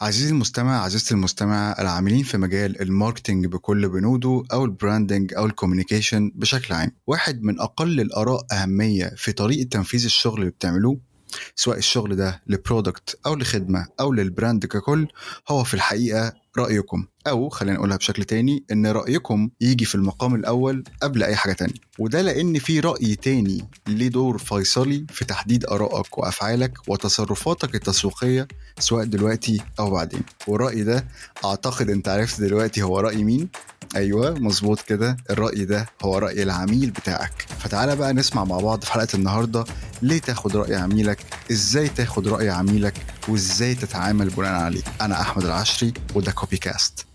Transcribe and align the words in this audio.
عزيزي 0.00 0.30
المستمع 0.30 0.82
عزيزتي 0.84 1.14
المستمع 1.14 1.76
العاملين 1.78 2.22
في 2.22 2.38
مجال 2.38 2.82
ال 2.82 2.88
marketing 2.88 3.46
بكل 3.46 3.88
بنوده 3.88 4.42
أو 4.52 4.64
ال 4.64 4.72
branding 4.72 5.34
أو 5.34 5.46
ال 5.46 5.52
communication 5.52 6.32
بشكل 6.34 6.74
عام. 6.74 6.92
واحد 7.06 7.42
من 7.42 7.60
أقل 7.60 8.00
الآراء 8.00 8.46
أهمية 8.52 9.12
في 9.16 9.32
طريقة 9.32 9.68
تنفيذ 9.68 10.04
الشغل 10.04 10.40
اللي 10.40 10.50
بتعملوه 10.50 11.00
سواء 11.54 11.78
الشغل 11.78 12.16
ده 12.16 12.42
ل 12.46 12.55
product 12.55 13.18
أو 13.26 13.34
لخدمة 13.34 13.86
أو 14.00 14.12
لل 14.12 14.27
brand 14.27 14.66
ككل 14.66 15.08
هو 15.48 15.64
في 15.64 15.74
الحقيقة 15.74 16.32
رأيكم 16.58 17.04
أو 17.26 17.48
خلينا 17.48 17.76
نقولها 17.76 17.96
بشكل 17.96 18.24
تاني 18.24 18.64
إن 18.72 18.86
رأيكم 18.86 19.50
يجي 19.60 19.84
في 19.84 19.94
المقام 19.94 20.34
الأول 20.34 20.84
قبل 21.02 21.22
أي 21.22 21.36
حاجة 21.36 21.52
تانية. 21.52 21.74
وده 21.98 22.22
لأن 22.22 22.58
في 22.58 22.80
رأي 22.80 23.14
تاني 23.16 23.68
ليه 23.86 24.08
دور 24.08 24.38
فيصلي 24.38 25.06
في 25.08 25.24
تحديد 25.24 25.66
آرائك 25.66 26.18
وأفعالك 26.18 26.88
وتصرفاتك 26.88 27.74
التسويقية 27.74 28.48
سواء 28.78 29.04
دلوقتي 29.04 29.60
أو 29.80 29.90
بعدين. 29.90 30.22
والرأي 30.46 30.82
ده 30.82 31.04
أعتقد 31.44 31.90
أنت 31.90 32.08
عرفت 32.08 32.40
دلوقتي 32.40 32.82
هو 32.82 33.00
رأي 33.00 33.24
مين؟ 33.24 33.48
أيوه 33.96 34.34
مظبوط 34.34 34.80
كده. 34.80 35.16
الرأي 35.30 35.64
ده 35.64 35.86
هو 36.04 36.18
رأي 36.18 36.42
العميل 36.42 36.90
بتاعك. 36.90 37.46
فتعالى 37.58 37.96
بقى 37.96 38.12
نسمع 38.12 38.44
مع 38.44 38.58
بعض 38.58 38.84
في 38.84 38.92
حلقة 38.92 39.08
النهارده 39.14 39.64
ليه 40.02 40.18
تاخد 40.18 40.56
رأي 40.56 40.74
عميلك؟ 40.74 41.18
إزاي 41.50 41.88
تاخد 41.88 42.28
رأي 42.28 42.50
عميلك؟ 42.50 42.94
وازاي 43.28 43.74
تتعامل 43.74 44.28
بناء 44.30 44.52
عليه. 44.52 44.82
أنا 45.00 45.20
أحمد 45.20 45.44
العشري 45.44 45.92
وده 46.14 46.32
كوبي 46.32 46.56
كاست 46.56 47.06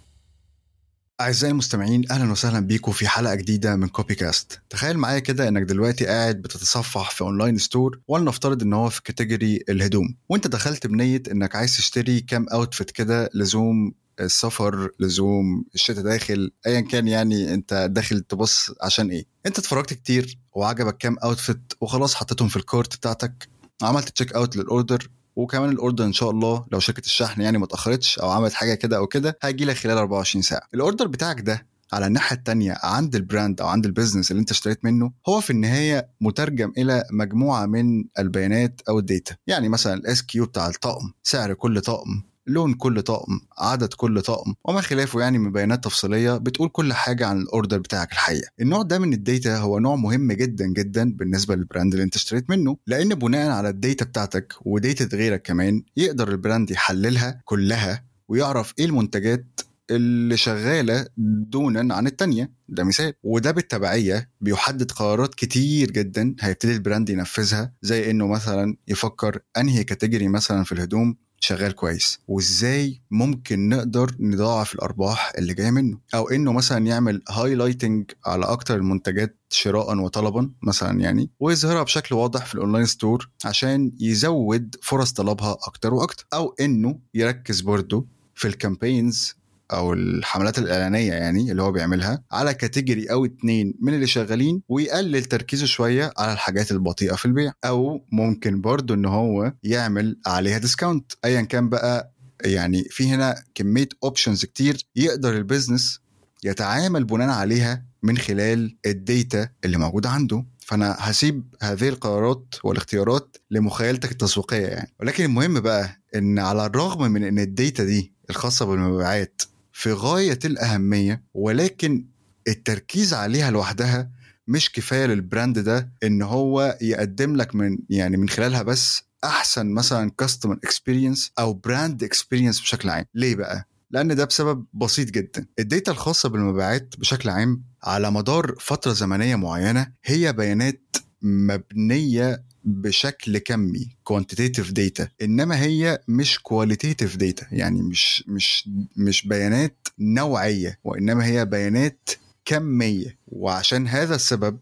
أعزائي 1.21 1.51
المستمعين 1.51 2.11
أهلا 2.11 2.31
وسهلا 2.31 2.59
بيكم 2.59 2.91
في 2.91 3.07
حلقة 3.07 3.35
جديدة 3.35 3.75
من 3.75 3.87
كوبي 3.87 4.15
كاست 4.15 4.61
تخيل 4.69 4.97
معايا 4.97 5.19
كده 5.19 5.47
إنك 5.47 5.61
دلوقتي 5.61 6.05
قاعد 6.05 6.41
بتتصفح 6.41 7.11
في 7.11 7.21
online 7.21 7.57
store 7.57 7.99
ولنفترض 8.07 8.61
إن 8.61 8.73
هو 8.73 8.89
في 8.89 9.03
category 9.03 9.63
الهدوم 9.69 10.15
وأنت 10.29 10.47
دخلت 10.47 10.87
بنية 10.87 11.23
إنك 11.31 11.55
عايز 11.55 11.77
تشتري 11.77 12.21
كام 12.21 12.49
outfit 12.49 12.91
كده 12.91 13.29
لزوم 13.33 13.93
السفر 14.19 14.89
لزوم 14.99 15.65
الشتاء 15.75 16.03
داخل 16.03 16.51
ايا 16.67 16.81
كان 16.81 17.07
يعني 17.07 17.53
أنت 17.53 17.87
داخل 17.91 18.19
تبص 18.21 18.71
عشان 18.81 19.09
إيه. 19.09 19.25
أنت 19.45 19.59
اتفرجت 19.59 19.93
كتير 19.93 20.37
وعجبك 20.53 20.97
كام 20.97 21.17
outfit 21.23 21.73
وخلاص 21.81 22.15
حطيتهم 22.15 22.47
في 22.47 22.55
ال 22.57 22.65
cart 22.65 22.95
بتاعتك 22.95 23.47
عملت 23.81 24.09
check 24.09 24.34
out 24.34 24.55
لل 24.55 24.71
order 24.71 25.09
وكمان 25.35 25.69
ال 25.70 25.76
order 25.76 26.05
إن 26.05 26.13
شاء 26.13 26.29
الله 26.29 26.65
لو 26.71 26.79
شركة 26.79 27.05
الشحن 27.05 27.41
يعني 27.41 27.57
ما 27.57 27.65
اتأخرتش 27.65 28.19
أو 28.19 28.29
عملت 28.29 28.53
حاجة 28.53 28.73
كده 28.73 28.97
أو 28.97 29.07
كده 29.07 29.37
هيجي 29.41 29.65
لك 29.65 29.75
خلال 29.75 29.97
24 29.97 30.41
ساعة. 30.41 30.61
ال 30.73 30.79
order 30.79 31.07
بتاعك 31.07 31.41
ده 31.41 31.67
على 31.93 32.07
الناحية 32.07 32.35
التانية 32.35 32.77
عند 32.83 33.15
ال 33.15 33.23
brand 33.23 33.62
أو 33.61 33.67
عند 33.67 33.85
ال 33.85 33.91
business 33.91 34.31
اللي 34.31 34.39
أنت 34.39 34.51
اشتريت 34.51 34.85
منه 34.85 35.11
هو 35.29 35.41
في 35.41 35.49
النهاية 35.49 36.09
مترجم 36.21 36.71
إلى 36.77 37.03
مجموعة 37.11 37.65
من 37.65 38.03
البيانات 38.19 38.81
أو 38.89 38.99
ال 38.99 39.05
data. 39.05 39.35
يعني 39.47 39.69
مثلا 39.69 39.93
ال 39.93 40.23
SKU 40.23 40.45
بتاع 40.45 40.67
الطقم 40.67 41.11
سعر 41.23 41.53
كل 41.53 41.81
طقم. 41.81 42.23
لون 42.48 42.74
كل 42.74 43.01
طقم 43.01 43.40
عدد 43.57 43.93
كل 43.93 44.21
طقم 44.21 44.54
وما 44.65 44.82
خلافه 44.82 45.20
يعني 45.21 45.38
من 45.38 45.51
بيانات 45.51 45.84
تفصيلية 45.84 46.38
بتقول 46.38 46.70
كل 46.70 46.93
حاجة 46.93 47.27
عن 47.27 47.41
ال 47.41 47.48
order 47.48 47.77
بتاعك 47.77 48.12
الحقيقة. 48.12 48.48
النوع 48.62 48.82
ده 48.82 48.99
من 48.99 49.13
ال 49.13 49.22
data 49.22 49.57
هو 49.57 49.79
نوع 49.79 49.96
مهم 49.96 50.32
جدا 50.32 50.65
جدا 50.68 51.13
بالنسبة 51.13 51.55
لل 51.55 51.66
brand 51.66 51.93
اللي 51.93 52.04
انت 52.04 52.15
اشتريت 52.15 52.49
منه 52.49 52.77
لأن 52.87 53.10
بناء 53.15 53.49
على 53.52 53.70
ال 53.70 53.77
data 53.77 54.05
بتاعتك 54.05 54.54
و 54.65 54.76
data 54.76 55.18
غيرك 55.18 55.41
كمان 55.41 55.84
يقدر 55.98 56.27
ال 56.31 56.38
brand 56.38 56.71
يحللها 56.71 57.41
كلها 57.46 58.05
ويعرف 58.27 58.74
إيه 58.80 58.85
المنتجات 58.85 59.59
اللي 59.91 60.37
شغالة 60.37 61.07
دونا 61.18 61.96
عن 61.96 62.07
التانية. 62.07 62.52
ده 62.70 62.84
مثال. 62.84 63.13
وده 63.24 63.52
بالتبعية 63.52 64.30
بيحدد 64.41 64.91
قرارات 64.91 65.35
كتير 65.35 65.91
جدا 65.91 66.35
هيبتدي 66.40 66.74
ال 66.73 66.79
brand 66.79 67.09
ينفذها 67.09 67.74
زي 67.81 68.12
إنه 68.12 68.28
مثلا 68.28 68.78
يفكر 68.88 69.40
أنهي 69.57 69.84
category 69.84 70.28
مثلا 70.28 70.63
في 70.63 70.72
الهدوم 70.72 71.18
شغال 71.46 71.72
كويس. 71.72 72.19
وإزاي 72.28 73.01
ممكن 73.12 73.69
نقدر 73.69 74.16
نضاعف 74.19 74.75
الأرباح 74.75 75.34
اللي 75.38 75.53
جاية 75.53 75.72
منه؟ 75.72 75.97
أو 76.16 76.29
إنه 76.29 76.53
مثلا 76.53 76.85
يعمل 76.85 77.22
highlighting 77.29 78.12
على 78.25 78.46
أكتر 78.46 78.75
المنتجات 78.75 79.38
شراء 79.50 79.97
وطلبا 79.97 80.52
مثلا 80.62 81.00
يعني 81.00 81.30
ويظهرها 81.40 81.84
بشكل 81.84 82.16
واضح 82.16 82.46
في 82.46 82.56
ال 82.56 82.60
online 82.60 82.86
store 82.86 83.30
عشان 83.46 83.92
يزود 84.00 84.75
فرص 84.81 85.12
طلبها 85.12 85.58
أكتر 85.68 85.94
وأكتر. 85.94 86.25
أو 86.34 86.56
إنه 86.59 87.00
يركز 87.14 87.62
برضه 87.62 88.06
في 88.36 88.48
ال 88.47 88.56
campaigns 88.56 89.36
أو 89.74 89.94
الحملات 89.94 90.59
الإعلانية 90.59 91.14
يعني 91.14 91.52
اللي 91.52 91.62
هو 91.64 91.72
بيعملها 91.72 92.24
على 92.31 92.53
category 92.53 93.06
أو 93.12 93.26
اتنين 93.26 93.74
من 93.81 93.94
اللي 93.94 94.08
شغالين 94.08 94.62
ويقلل 94.70 95.26
تركيزه 95.26 95.66
شوية 95.66 96.12
على 96.18 96.34
الحاجات 96.34 96.72
البطيئة 96.72 97.16
في 97.16 97.26
البيع. 97.26 97.53
أو 97.66 98.06
ممكن 98.12 98.62
برضو 98.62 98.94
إن 98.94 99.06
هو 99.06 99.54
يعمل 99.64 100.18
عليها 100.25 100.58
discount 100.58 101.12
ايا 101.25 101.42
كان 101.42 101.70
بقى 101.70 102.12
يعني 102.46 102.84
في 102.90 103.08
هنا 103.09 103.36
كمية 103.56 103.90
options 104.03 104.46
كتير 104.46 104.86
يقدر 104.96 105.38
ال 105.38 105.44
business 105.44 106.00
يتعامل 106.44 107.04
بناء 107.04 107.30
عليها 107.30 107.86
من 108.04 108.18
خلال 108.18 108.75
ال 108.86 108.98
data 108.98 109.50
اللي 109.66 109.78
موجودة 109.78 110.09
عنده. 110.09 110.46
فأنا 110.59 110.96
هسيب 111.00 111.44
هذه 111.62 111.90
القرارات 111.90 112.56
والاختيارات 112.64 113.38
لمخيلتك 113.52 114.12
التسويقية 114.12 114.68
يعني. 114.68 114.92
ولكن 115.00 115.24
المهم 115.25 115.59
بقى 115.59 116.02
إن 116.16 116.40
على 116.40 116.66
الرغم 116.66 117.12
من 117.12 117.24
إن 117.24 117.40
ال 117.40 117.48
data 117.48 117.84
دي 117.84 118.14
الخاصة 118.30 118.66
بالمبيعات 118.66 119.42
في 119.78 119.91
غاية 119.94 120.40
الأهمية 120.46 121.24
ولكن 121.34 122.06
التركيز 122.47 123.13
عليها 123.13 123.52
لوحدها 123.52 124.12
مش 124.47 124.72
كفاية 124.72 125.06
لل 125.06 125.21
brand 125.21 125.59
ده 125.59 125.90
إن 126.03 126.22
هو 126.22 126.78
يقدم 126.81 127.36
لك 127.36 127.56
من 127.56 127.78
يعني 127.90 128.18
من 128.18 128.30
خلالها 128.30 128.62
بس 128.62 129.03
أحسن 129.24 129.66
مثلا 129.74 130.12
customer 130.18 130.53
experience 130.63 131.31
أو 131.40 131.53
brand 131.53 132.03
experience 132.03 132.62
بشكل 132.62 132.90
عام. 132.90 133.06
ليه 133.13 133.36
بقى؟ 133.36 133.68
لأن 133.91 134.16
ده 134.16 134.25
بسبب 134.25 134.66
بسيط 134.74 135.12
جدا. 135.12 135.46
ال 135.59 135.66
data 135.66 135.91
الخاصة 135.92 136.30
بالمبيعات 136.30 136.94
بشكل 136.97 137.30
عام 137.30 137.63
على 137.84 138.12
مدار 138.12 138.56
فترة 138.59 138.94
زمنية 138.94 139.36
معينة 139.36 139.92
هي 140.06 140.34
بيانات 140.34 140.96
مبنية 141.22 142.44
بشكل 142.66 143.38
كمي 143.38 143.96
quantitative 144.03 144.72
data 144.72 145.08
إنما 145.22 145.62
هي 145.62 146.00
مش 146.08 146.40
qualitative 146.40 147.16
data 147.16 147.47
يعني 147.52 147.81
مش 147.81 148.24
مش 148.28 148.70
مش 148.98 149.28
بيانات 149.28 149.88
نوعية 150.00 150.80
وإنما 150.84 151.25
هي 151.25 151.46
بيانات 151.46 152.09
كمية 152.46 153.18
وعشان 153.28 153.88
هذا 153.88 154.16
السبب 154.16 154.58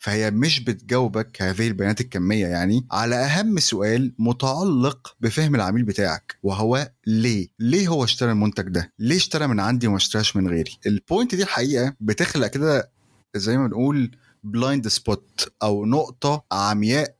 فهي 0.00 0.30
مش 0.30 0.60
بتجاوبك 0.60 1.42
هذه 1.42 1.68
البيانات 1.68 2.00
الكمية 2.00 2.46
يعني 2.46 2.86
على 2.90 3.14
أهم 3.16 3.58
سؤال 3.58 4.12
متعلق 4.18 5.16
بفهم 5.20 5.54
العميل 5.54 5.82
بتاعك 5.82 6.36
وهو 6.42 6.90
ليه؟ 7.06 7.48
ليه 7.58 7.88
هو 7.88 8.04
اشترى 8.04 8.30
المنتج 8.32 8.68
ده؟ 8.68 8.92
ليه 8.98 9.16
اشترى 9.16 9.46
من 9.46 9.60
عندي 9.60 9.86
وما 9.86 9.96
اشتراش 9.96 10.36
من 10.36 10.48
غيري؟ 10.48 10.78
ال 10.86 10.94
point 10.94 11.34
دي 11.34 11.42
الحقيقة 11.42 11.94
بتخلق 12.00 12.46
كده 12.46 12.90
زي 13.36 13.58
ما 13.58 13.66
بنقول 13.66 14.10
blind 14.44 14.88
spot 14.88 15.52
أو 15.62 15.86
نقطة 15.86 16.44
عمياء 16.52 17.14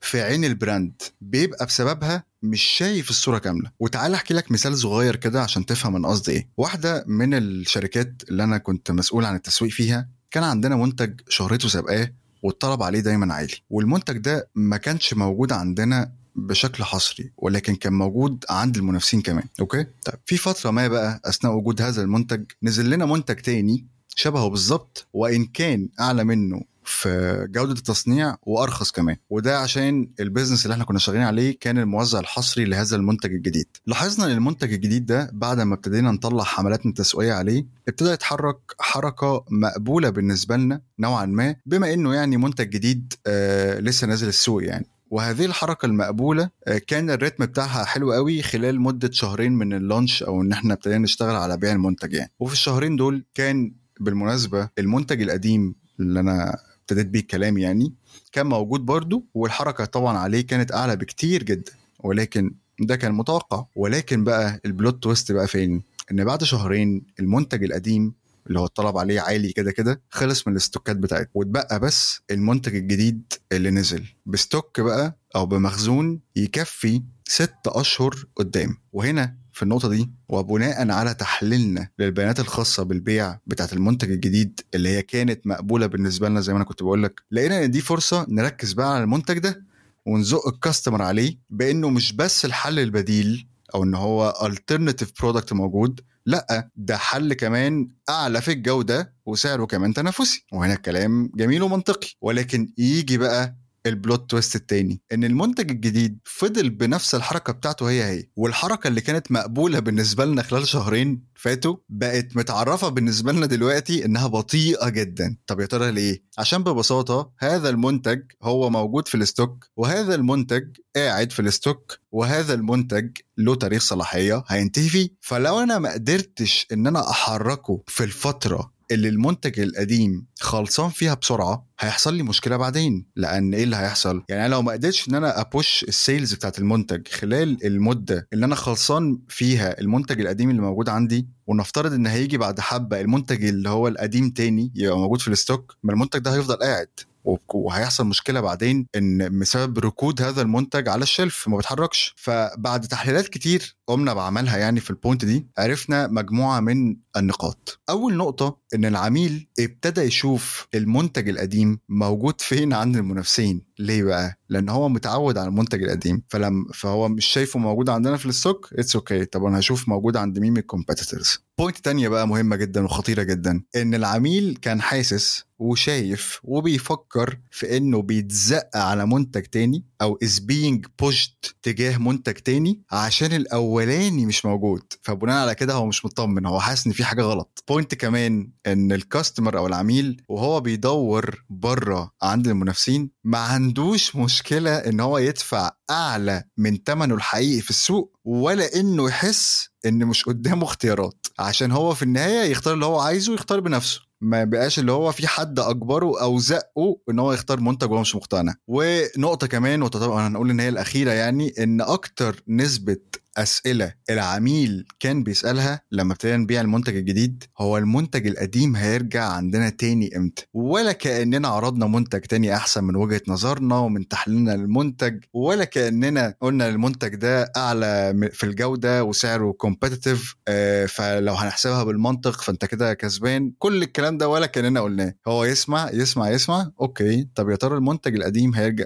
في 0.00 0.22
عين 0.22 0.44
ال 0.44 0.54
brand 0.54 1.02
بيبقى 1.20 1.66
بسببها 1.66 2.24
مش 2.42 2.62
شايف 2.62 3.10
الصورة 3.10 3.38
كاملة. 3.38 3.70
وتعال 3.80 4.14
أحكي 4.14 4.34
لك 4.34 4.52
مثال 4.52 4.78
صغير 4.78 5.16
كده 5.16 5.42
عشان 5.42 5.66
تفهم 5.66 5.96
أنا 5.96 6.08
قصدي 6.08 6.32
إيه. 6.32 6.48
واحدة 6.56 7.04
من 7.06 7.34
الشركات 7.34 8.22
اللي 8.28 8.44
أنا 8.44 8.58
كنت 8.58 8.90
مسؤول 8.90 9.24
عن 9.24 9.34
التسويق 9.34 9.72
فيها 9.72 10.08
كان 10.30 10.44
عندنا 10.44 10.76
منتج 10.76 11.20
شهرته 11.28 11.68
سابقاه 11.68 12.12
والطلب 12.42 12.82
عليه 12.82 13.00
دايما 13.00 13.34
عالي. 13.34 13.54
والمنتج 13.70 14.18
ده 14.18 14.48
ما 14.54 14.76
كانش 14.76 15.14
موجود 15.14 15.52
عندنا 15.52 16.12
بشكل 16.36 16.84
حصري 16.84 17.32
ولكن 17.36 17.74
كان 17.74 17.92
موجود 17.92 18.44
عند 18.50 18.76
المنافسين 18.76 19.22
كمان. 19.22 19.44
okay؟ 19.60 19.84
طيب 20.04 20.18
في 20.26 20.36
فترة 20.36 20.70
ما 20.70 20.88
بقى 20.88 21.20
أثناء 21.24 21.52
وجود 21.54 21.82
هذا 21.82 22.02
المنتج 22.02 22.44
نزل 22.62 22.90
لنا 22.90 23.06
منتج 23.06 23.34
تاني 23.34 23.86
شبهه 24.16 24.48
بالظبط 24.48 25.06
وإن 25.12 25.44
كان 25.44 25.88
أعلى 26.00 26.24
منه 26.24 26.62
في 26.90 27.46
جودة 27.50 27.72
التصنيع 27.72 28.36
وأرخص 28.42 28.90
كمان. 28.90 29.16
وده 29.30 29.58
عشان 29.58 30.08
ال 30.20 30.25
business 30.25 30.64
اللي 30.64 30.72
إحنا 30.74 30.84
كنا 30.84 30.98
شغالين 30.98 31.22
عليه 31.22 31.58
كان 31.60 31.78
الموزع 31.78 32.18
الحصري 32.20 32.64
لهذا 32.64 32.96
المنتج 32.96 33.32
الجديد. 33.32 33.66
لاحظنا 33.86 34.26
إن 34.26 34.30
المنتج 34.30 34.72
الجديد 34.72 35.06
ده 35.06 35.30
بعد 35.32 35.60
ما 35.60 35.74
ابتدينا 35.74 36.10
نطلع 36.10 36.44
حملات 36.44 36.86
تسويقيه 36.88 37.32
عليه 37.32 37.66
ابتدى 37.88 38.10
يتحرك 38.10 38.56
حركة 38.80 39.44
مقبولة 39.50 40.10
بالنسبة 40.10 40.56
لنا 40.56 40.80
نوعا 40.98 41.26
ما 41.26 41.56
بما 41.66 41.92
إنه 41.94 42.14
يعني 42.14 42.36
منتج 42.36 42.68
جديد 42.68 43.12
آه 43.26 43.80
لسه 43.80 44.06
نازل 44.06 44.28
السوق 44.28 44.64
يعني. 44.64 44.86
وهذه 45.10 45.44
الحركة 45.44 45.86
المقبولة 45.86 46.50
كان 46.86 47.10
ال 47.10 47.15
rhythm 47.15 47.46
بتاعها 47.46 47.84
حلو 47.84 48.12
قوي 48.12 48.42
خلال 48.42 48.80
مدة 48.80 49.10
شهرين 49.12 49.52
من 49.52 49.72
ال 49.72 49.79
launch 49.79 50.22
أو 50.22 50.42
إن 50.42 50.52
إحنا 50.52 50.74
ابتدينا 50.74 50.98
نشتغل 50.98 51.36
على 51.36 51.56
بيع 51.56 51.72
المنتج 51.72 52.12
يعني. 52.12 52.32
وفي 52.40 52.52
الشهرين 52.52 52.96
دول 52.96 53.24
كان 53.34 53.72
بالمناسبة 54.00 54.68
المنتج 54.78 55.22
القديم 55.22 55.74
اللي 56.00 56.20
أنا 56.20 56.58
ابتديت 56.92 57.06
بيه 57.12 57.20
الكلام 57.20 57.58
يعني 57.58 57.92
كان 58.32 58.46
موجود 58.46 58.80
برضو 58.80 59.24
والحركة 59.34 59.84
طبعا 59.84 60.18
عليه 60.18 60.40
كانت 60.46 60.72
أعلى 60.72 60.96
بكتير 60.96 61.42
جدا 61.42 61.72
ولكن 62.00 62.54
ده 62.80 62.96
كان 62.96 63.12
متوقع. 63.12 63.64
ولكن 63.76 64.24
بقى 64.24 64.60
ال 64.64 64.72
plot 64.72 65.02
twist 65.02 65.32
بقى 65.32 65.46
فين؟ 65.48 65.82
إن 66.10 66.24
بعد 66.24 66.44
شهرين 66.44 67.02
المنتج 67.20 67.64
القديم 67.64 68.14
اللي 68.46 68.60
هو 68.60 68.64
الطلب 68.64 68.98
عليه 68.98 69.20
عالي 69.20 69.52
كده 69.52 69.70
كده 69.72 70.00
خلص 70.10 70.46
من 70.46 70.52
ال 70.52 70.58
stockات 70.58 70.96
بتاعته 70.96 71.28
واتبقى 71.34 71.80
بس 71.80 72.20
المنتج 72.30 72.76
الجديد 72.76 73.32
اللي 73.52 73.70
نزل 73.70 74.04
ب 74.26 74.35
stock 74.35 74.80
بقى 74.80 75.16
أو 75.36 75.46
بمخزون 75.46 76.20
يكفي 76.36 77.02
ست 77.28 77.54
أشهر 77.66 78.24
قدام. 78.36 78.76
وهنا 78.92 79.34
في 79.52 79.62
النقطة 79.62 79.88
دي 79.88 80.10
وبناء 80.28 80.90
على 80.90 81.14
تحليلنا 81.14 81.88
للبيانات 81.98 82.40
الخاصة 82.40 82.82
بالبيع 82.82 83.38
بتاعه 83.46 83.68
المنتج 83.72 84.10
الجديد 84.10 84.60
اللي 84.74 84.88
هي 84.88 85.02
كانت 85.02 85.46
مقبولة 85.46 85.86
بالنسبة 85.86 86.28
لنا 86.28 86.40
زي 86.40 86.52
ما 86.52 86.56
أنا 86.56 86.64
كنت 86.64 86.82
بقول 86.82 87.02
لك 87.02 87.22
لقينا 87.30 87.64
إن 87.64 87.70
دي 87.70 87.80
فرصة 87.80 88.26
نركز 88.28 88.72
بقى 88.72 88.94
على 88.94 89.02
المنتج 89.04 89.38
ده 89.38 89.64
ونزق 90.06 90.48
الكاستمر 90.48 91.02
عليه 91.02 91.38
بإنه 91.50 91.90
مش 91.90 92.12
بس 92.12 92.44
الحل 92.44 92.78
البديل 92.78 93.46
أو 93.74 93.82
إن 93.84 93.94
هو 93.94 94.34
alternative 94.52 95.06
برودكت 95.20 95.52
موجود 95.52 96.00
لأ 96.26 96.70
ده 96.76 96.96
حل 96.96 97.32
كمان 97.34 97.88
أعلى 98.10 98.40
في 98.40 98.52
الجودة 98.52 99.14
وسعره 99.26 99.64
كمان 99.64 99.94
تنافسي 99.94 100.46
وهنا 100.52 100.74
الكلام 100.74 101.30
جميل 101.34 101.62
ومنطقي 101.62 102.08
ولكن 102.20 102.72
يجي 102.78 103.18
بقى 103.18 103.56
ال 103.86 103.95
plot 103.95 104.30
twist 104.30 104.56
التاني 104.56 105.00
إن 105.12 105.24
المنتج 105.24 105.70
الجديد 105.70 106.18
فضل 106.24 106.70
بنفس 106.70 107.14
الحركة 107.14 107.52
بتاعته 107.52 107.90
هي 107.90 108.04
هي 108.04 108.26
والحركة 108.36 108.88
اللي 108.88 109.00
كانت 109.00 109.32
مقبولة 109.32 109.78
بالنسبة 109.78 110.24
لنا 110.24 110.42
خلال 110.42 110.68
شهرين 110.68 111.30
فاتوا 111.34 111.76
بقت 111.88 112.36
متعرفة 112.36 112.88
بالنسبة 112.88 113.32
لنا 113.32 113.46
دلوقتي 113.46 114.04
إنها 114.04 114.26
بطيئة 114.26 114.88
جدا. 114.88 115.36
طب 115.46 115.60
يا 115.60 115.66
ترى 115.66 115.90
ليه؟ 115.90 116.22
عشان 116.38 116.62
ببساطة 116.64 117.32
هذا 117.38 117.68
المنتج 117.68 118.22
هو 118.42 118.70
موجود 118.70 119.08
في 119.08 119.14
ال 119.14 119.23
stock 119.23 119.66
وهذا 119.76 120.14
المنتج 120.14 120.76
قاعد 120.96 121.32
في 121.32 121.40
ال 121.42 121.51
stock 121.51 121.98
وهذا 122.12 122.54
المنتج 122.54 123.10
له 123.38 123.54
تاريخ 123.54 123.82
صلاحية 123.82 124.44
هينتهي 124.46 124.88
فيه. 124.88 125.08
فلو 125.20 125.60
أنا 125.60 125.78
ما 125.78 125.92
قدرتش 125.92 126.66
إن 126.72 126.86
أنا 126.86 127.10
أحركه 127.10 127.82
في 127.86 128.04
الفترة 128.04 128.72
اللي 128.90 129.08
المنتج 129.08 129.60
القديم 129.60 130.26
خلصان 130.40 130.90
فيها 130.90 131.14
بسرعة 131.14 131.66
هيحصل 131.80 132.14
لي 132.14 132.22
مشكلة 132.22 132.56
بعدين. 132.56 133.06
لأن 133.16 133.54
إيه 133.54 133.64
اللي 133.64 133.76
هيحصل؟ 133.76 134.22
يعني 134.28 134.46
أنا 134.46 134.50
لو 134.54 134.62
ما 134.62 134.72
قدرتش 134.72 135.08
إن 135.08 135.14
أنا 135.14 135.40
ا 135.40 135.49
push 135.49 135.84
ال 135.88 135.96
sales 135.96 136.34
بتاعت 136.34 136.58
المنتج 136.58 137.08
خلال 137.08 137.66
المدة 137.66 138.28
اللي 138.32 138.46
أنا 138.46 138.54
خلصان 138.54 139.18
فيها 139.28 139.80
المنتج 139.80 140.20
القديم 140.20 140.50
اللي 140.50 140.62
موجود 140.62 140.88
عندي 140.88 141.28
ونفترض 141.46 141.92
إن 141.92 142.06
هيجي 142.06 142.38
بعد 142.38 142.60
حبة 142.60 143.00
المنتج 143.00 143.44
اللي 143.44 143.68
هو 143.68 143.88
القديم 143.88 144.30
تاني 144.30 144.72
يبقى 144.74 144.98
موجود 144.98 145.20
في 145.20 145.28
ال 145.28 145.36
stock 145.36 145.76
ما 145.82 145.92
المنتج 145.92 146.18
ده 146.18 146.34
هيفضل 146.34 146.56
قاعد. 146.56 146.88
وهيحصل 147.24 148.06
مشكلة 148.06 148.40
بعدين 148.40 148.86
إن 148.96 149.38
بسبب 149.38 149.78
ركود 149.78 150.22
هذا 150.22 150.42
المنتج 150.42 150.88
على 150.88 151.02
ال 151.02 151.10
shelf 151.10 151.48
ما 151.48 151.56
بيتحركش. 151.56 152.14
فبعد 152.16 152.80
تحليلات 152.80 153.28
كتير 153.28 153.76
قمنا 153.86 154.14
بعملها 154.14 154.56
يعني 154.56 154.80
في 154.80 154.90
ال 154.90 154.96
point 154.96 155.24
دي 155.24 155.46
عرفنا 155.58 156.06
مجموعة 156.06 156.60
من 156.60 156.96
النقاط. 157.16 157.80
أول 157.90 158.16
نقطة 158.16 158.56
إن 158.74 158.84
العميل 158.84 159.48
ابتدى 159.60 160.00
يشوف 160.00 160.66
المنتج 160.74 161.28
القديم 161.28 161.78
موجود 161.88 162.40
فين 162.40 162.72
عند 162.72 162.96
المنافسين. 162.96 163.62
ليه 163.80 164.02
بقى 164.02 164.38
لأن 164.48 164.68
هو 164.68 164.88
متعود 164.88 165.38
على 165.38 165.48
المنتج 165.48 165.82
القديم 165.82 166.22
فلم 166.28 166.64
فهو 166.74 167.08
مش 167.08 167.26
شايفه 167.26 167.58
موجود 167.58 167.90
عندنا 167.90 168.16
في 168.16 168.26
ال 168.26 168.33
stock 168.33 168.68
it's 168.72 168.96
okay 168.96 169.24
okay. 169.24 169.28
طب 169.32 169.44
أنا 169.44 169.58
هشوف 169.58 169.88
موجود 169.88 170.16
عند 170.16 170.38
مين 170.38 170.52
من 170.52 170.58
ال 170.58 170.65
competitors 170.65 171.38
point 171.58 171.78
تانية 171.78 172.08
بقى 172.08 172.28
مهمة 172.28 172.56
جدا 172.56 172.84
وخطيرة 172.84 173.22
جدا 173.22 173.62
إن 173.76 173.94
العميل 173.94 174.58
كان 174.62 174.80
حاسس 174.82 175.44
وشايف 175.58 176.40
وبيفكر 176.44 177.38
في 177.50 177.76
إنه 177.76 178.02
بيتزق 178.02 178.76
على 178.76 179.06
منتج 179.06 179.42
تاني 179.42 179.84
أو 180.02 180.18
is 180.24 180.38
being 180.40 180.80
pushed 181.02 181.52
تجاه 181.62 181.98
منتج 181.98 182.32
تاني 182.34 182.82
عشان 182.92 183.32
الأولاني 183.32 184.26
مش 184.26 184.44
موجود. 184.46 184.82
فبناء 185.02 185.36
على 185.42 185.54
كده 185.54 185.74
هو 185.74 185.86
مش 185.86 186.04
مطمن 186.04 186.46
هو 186.46 186.60
حاسس 186.60 186.86
إن 186.86 186.92
في 186.92 187.04
حاجة 187.04 187.22
غلط. 187.22 187.64
بوينت 187.68 187.94
كمان 187.94 188.50
إن 188.66 188.92
الكاستمر 188.92 189.58
أو 189.58 189.66
العميل 189.66 190.22
وهو 190.28 190.60
بيدور 190.60 191.44
بره 191.50 192.10
عند 192.22 192.46
المنافسين 192.48 193.10
ما 193.24 193.38
عندوش 193.38 194.16
مشكلة 194.16 194.76
إن 194.76 195.00
هو 195.00 195.18
يدفع 195.18 195.70
أعلى 195.90 196.44
من 196.56 196.78
ثمنه 196.86 197.14
الحقيقي 197.14 197.60
في 197.60 197.70
السوق 197.70 198.16
ولا 198.24 198.76
إنه 198.80 199.08
يحس 199.08 199.68
إن 199.86 200.04
مش 200.06 200.24
قدامه 200.24 200.64
اختيارات. 200.64 201.26
عشان 201.38 201.72
هو 201.72 201.94
في 201.94 202.02
النهاية 202.02 202.50
يختار 202.50 202.74
اللي 202.74 202.86
هو 202.86 203.00
عايزه 203.00 203.34
يختار 203.34 203.60
بنفسه. 203.60 204.09
ما 204.20 204.44
بقاش 204.44 204.78
اللي 204.78 204.92
هو 204.92 205.12
في 205.12 205.26
حد 205.26 205.58
أجبره 205.58 206.22
أو 206.22 206.38
زقه 206.38 207.00
إن 207.10 207.18
هو 207.18 207.32
يختار 207.32 207.60
منتج 207.60 207.90
وهو 207.90 208.00
مش 208.00 208.16
مقتنع. 208.16 208.54
ونقطة 208.68 209.46
كمان 209.46 209.82
وطبعا 209.82 210.26
هنقول 210.28 210.50
إن 210.50 210.60
هي 210.60 210.68
الأخيرة 210.68 211.10
يعني 211.10 211.54
إن 211.58 211.80
أكتر 211.80 212.42
نسبة 212.48 212.96
أسئلة 213.38 213.94
العميل 214.10 214.84
كان 215.00 215.22
بيسألها 215.22 215.80
لما 215.92 216.12
ابتدينا 216.12 216.36
نبيع 216.36 216.60
المنتج 216.60 216.96
الجديد 216.96 217.44
هو 217.58 217.78
المنتج 217.78 218.26
القديم 218.26 218.76
هيرجع 218.76 219.24
عندنا 219.24 219.68
تاني 219.68 220.16
إمتى؟ 220.16 220.46
ولا 220.54 220.92
كأننا 220.92 221.48
عرضنا 221.48 221.86
منتج 221.86 222.20
تاني 222.20 222.56
أحسن 222.56 222.84
من 222.84 222.96
وجهة 222.96 223.20
نظرنا 223.28 223.78
ومن 223.78 224.08
تحليلنا 224.08 224.50
للمنتج 224.56 225.24
ولا 225.32 225.64
كأننا 225.64 226.34
قلنا 226.40 226.68
المنتج 226.68 227.14
ده 227.14 227.52
أعلى 227.56 228.14
في 228.32 228.44
الجودة 228.44 229.04
وسعره 229.04 229.52
competitive 229.52 230.34
آه 230.48 230.86
فلو 230.86 231.34
هنحسبها 231.34 231.84
بالمنطق 231.84 232.40
فأنت 232.40 232.64
كده 232.64 232.94
كسبان. 232.94 233.52
كل 233.58 233.82
الكلام 233.82 234.18
ده 234.18 234.28
ولا 234.28 234.46
كأننا 234.46 234.80
قلناه. 234.80 235.14
هو 235.28 235.44
يسمع 235.44 235.90
يسمع 235.92 236.30
يسمع 236.30 236.70
okay 236.80 237.28
طب 237.34 237.50
يا 237.50 237.56
ترى 237.56 237.76
المنتج 237.76 238.14
القديم 238.14 238.54
هيرجع 238.54 238.84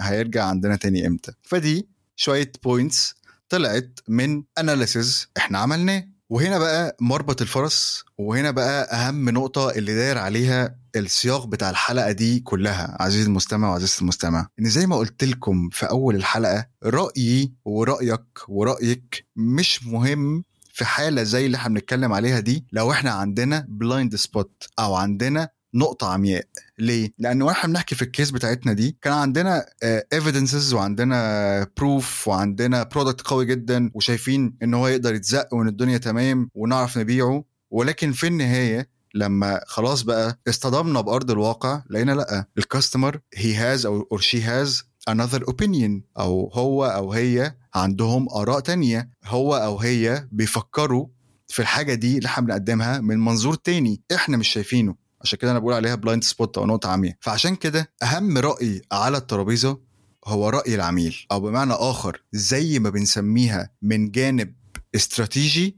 هيرجع 0.00 0.44
عندنا 0.44 0.76
تاني 0.76 1.06
إمتى؟ 1.06 1.32
فدي 1.42 1.88
شوية 2.16 2.52
points 2.64 3.14
طلعت 3.48 4.00
من 4.08 4.42
analysis 4.58 5.26
إحنا 5.36 5.58
عملناه. 5.58 6.04
وهنا 6.30 6.58
بقى 6.58 6.96
مربط 7.00 7.42
الفرس 7.42 8.04
وهنا 8.18 8.50
بقى 8.50 8.84
أهم 8.94 9.28
نقطة 9.30 9.70
اللي 9.70 9.94
داير 9.94 10.18
عليها 10.18 10.76
السياق 10.96 11.46
بتاع 11.46 11.70
الحلقة 11.70 12.12
دي 12.12 12.40
كلها 12.40 12.96
عزيزي 13.00 13.26
المستمع 13.26 13.70
وعزيزتي 13.70 14.00
المستمع. 14.02 14.48
إن 14.60 14.64
زي 14.68 14.86
ما 14.86 14.96
قلت 14.96 15.24
لكم 15.24 15.68
في 15.72 15.86
أول 15.90 16.16
الحلقة 16.16 16.66
رأيي 16.84 17.52
ورأيك 17.64 18.24
ورأيك 18.48 19.26
مش 19.36 19.84
مهم 19.86 20.42
في 20.72 20.84
حالة 20.84 21.22
زي 21.22 21.46
اللي 21.46 21.56
إحنا 21.56 21.74
بنتكلم 21.74 22.12
عليها 22.12 22.40
دي 22.40 22.64
لو 22.72 22.92
إحنا 22.92 23.10
عندنا 23.10 23.66
blind 23.68 24.16
spot 24.16 24.68
أو 24.78 24.94
عندنا 24.94 25.48
نقطة 25.76 26.06
عمياء. 26.12 26.44
ليه؟ 26.78 27.12
لأن 27.18 27.42
وإحنا 27.42 27.70
بنحكي 27.70 27.94
في 27.94 28.02
ال 28.02 28.08
case 28.08 28.30
بتاعتنا 28.30 28.72
دي 28.72 28.96
كان 29.02 29.12
عندنا 29.12 29.66
evidences 30.12 30.74
وعندنا 30.74 31.66
proof 31.76 32.28
وعندنا 32.28 32.82
product 32.82 33.20
قوي 33.20 33.46
جدا 33.46 33.90
وشايفين 33.94 34.56
إن 34.62 34.74
هو 34.74 34.88
يقدر 34.88 35.14
يتزق 35.14 35.54
وإن 35.54 35.68
الدنيا 35.68 35.98
تمام 35.98 36.50
ونعرف 36.54 36.98
نبيعه. 36.98 37.44
ولكن 37.70 38.12
في 38.12 38.26
النهاية 38.26 38.88
لما 39.14 39.60
خلاص 39.66 40.02
بقى 40.02 40.40
اصطدمنا 40.48 41.00
بأرض 41.00 41.30
الواقع 41.30 41.82
لقينا 41.90 42.12
لأ 42.12 42.44
ال 42.58 42.65
customer 42.65 43.18
he 43.34 43.54
has 43.54 43.86
أو 43.86 44.08
or 44.12 44.20
she 44.20 44.42
has 44.42 44.84
another 45.10 45.40
opinion. 45.40 46.00
أو 46.18 46.50
هو 46.54 46.84
أو 46.84 47.12
هي 47.12 47.54
عندهم 47.74 48.28
آراء 48.28 48.60
تانية. 48.60 49.10
هو 49.24 49.56
أو 49.56 49.78
هي 49.78 50.28
بيفكروا 50.32 51.06
في 51.48 51.62
الحاجة 51.62 51.94
دي 51.94 52.18
اللي 52.18 52.26
إحنا 52.26 52.44
بنقدمها 52.46 53.00
من 53.00 53.18
منظور 53.18 53.54
تاني 53.54 54.02
إحنا 54.14 54.36
مش 54.36 54.48
شايفينه. 54.48 55.05
عشان 55.26 55.38
كده 55.38 55.50
أنا 55.50 55.58
بقول 55.58 55.74
عليها 55.74 55.94
blind 55.94 56.24
spot 56.24 56.58
أو 56.58 56.66
نقطة 56.66 56.88
عمياء. 56.88 57.16
فعشان 57.20 57.56
كده 57.56 57.92
أهم 58.02 58.38
رأي 58.38 58.82
على 58.92 59.16
الترابيزة 59.16 59.78
هو 60.26 60.48
رأي 60.48 60.74
العميل 60.74 61.16
أو 61.32 61.40
بمعنى 61.40 61.72
آخر 61.72 62.22
زي 62.32 62.78
ما 62.78 62.90
بنسميها 62.90 63.70
من 63.82 64.10
جانب 64.10 64.54
استراتيجي 64.94 65.76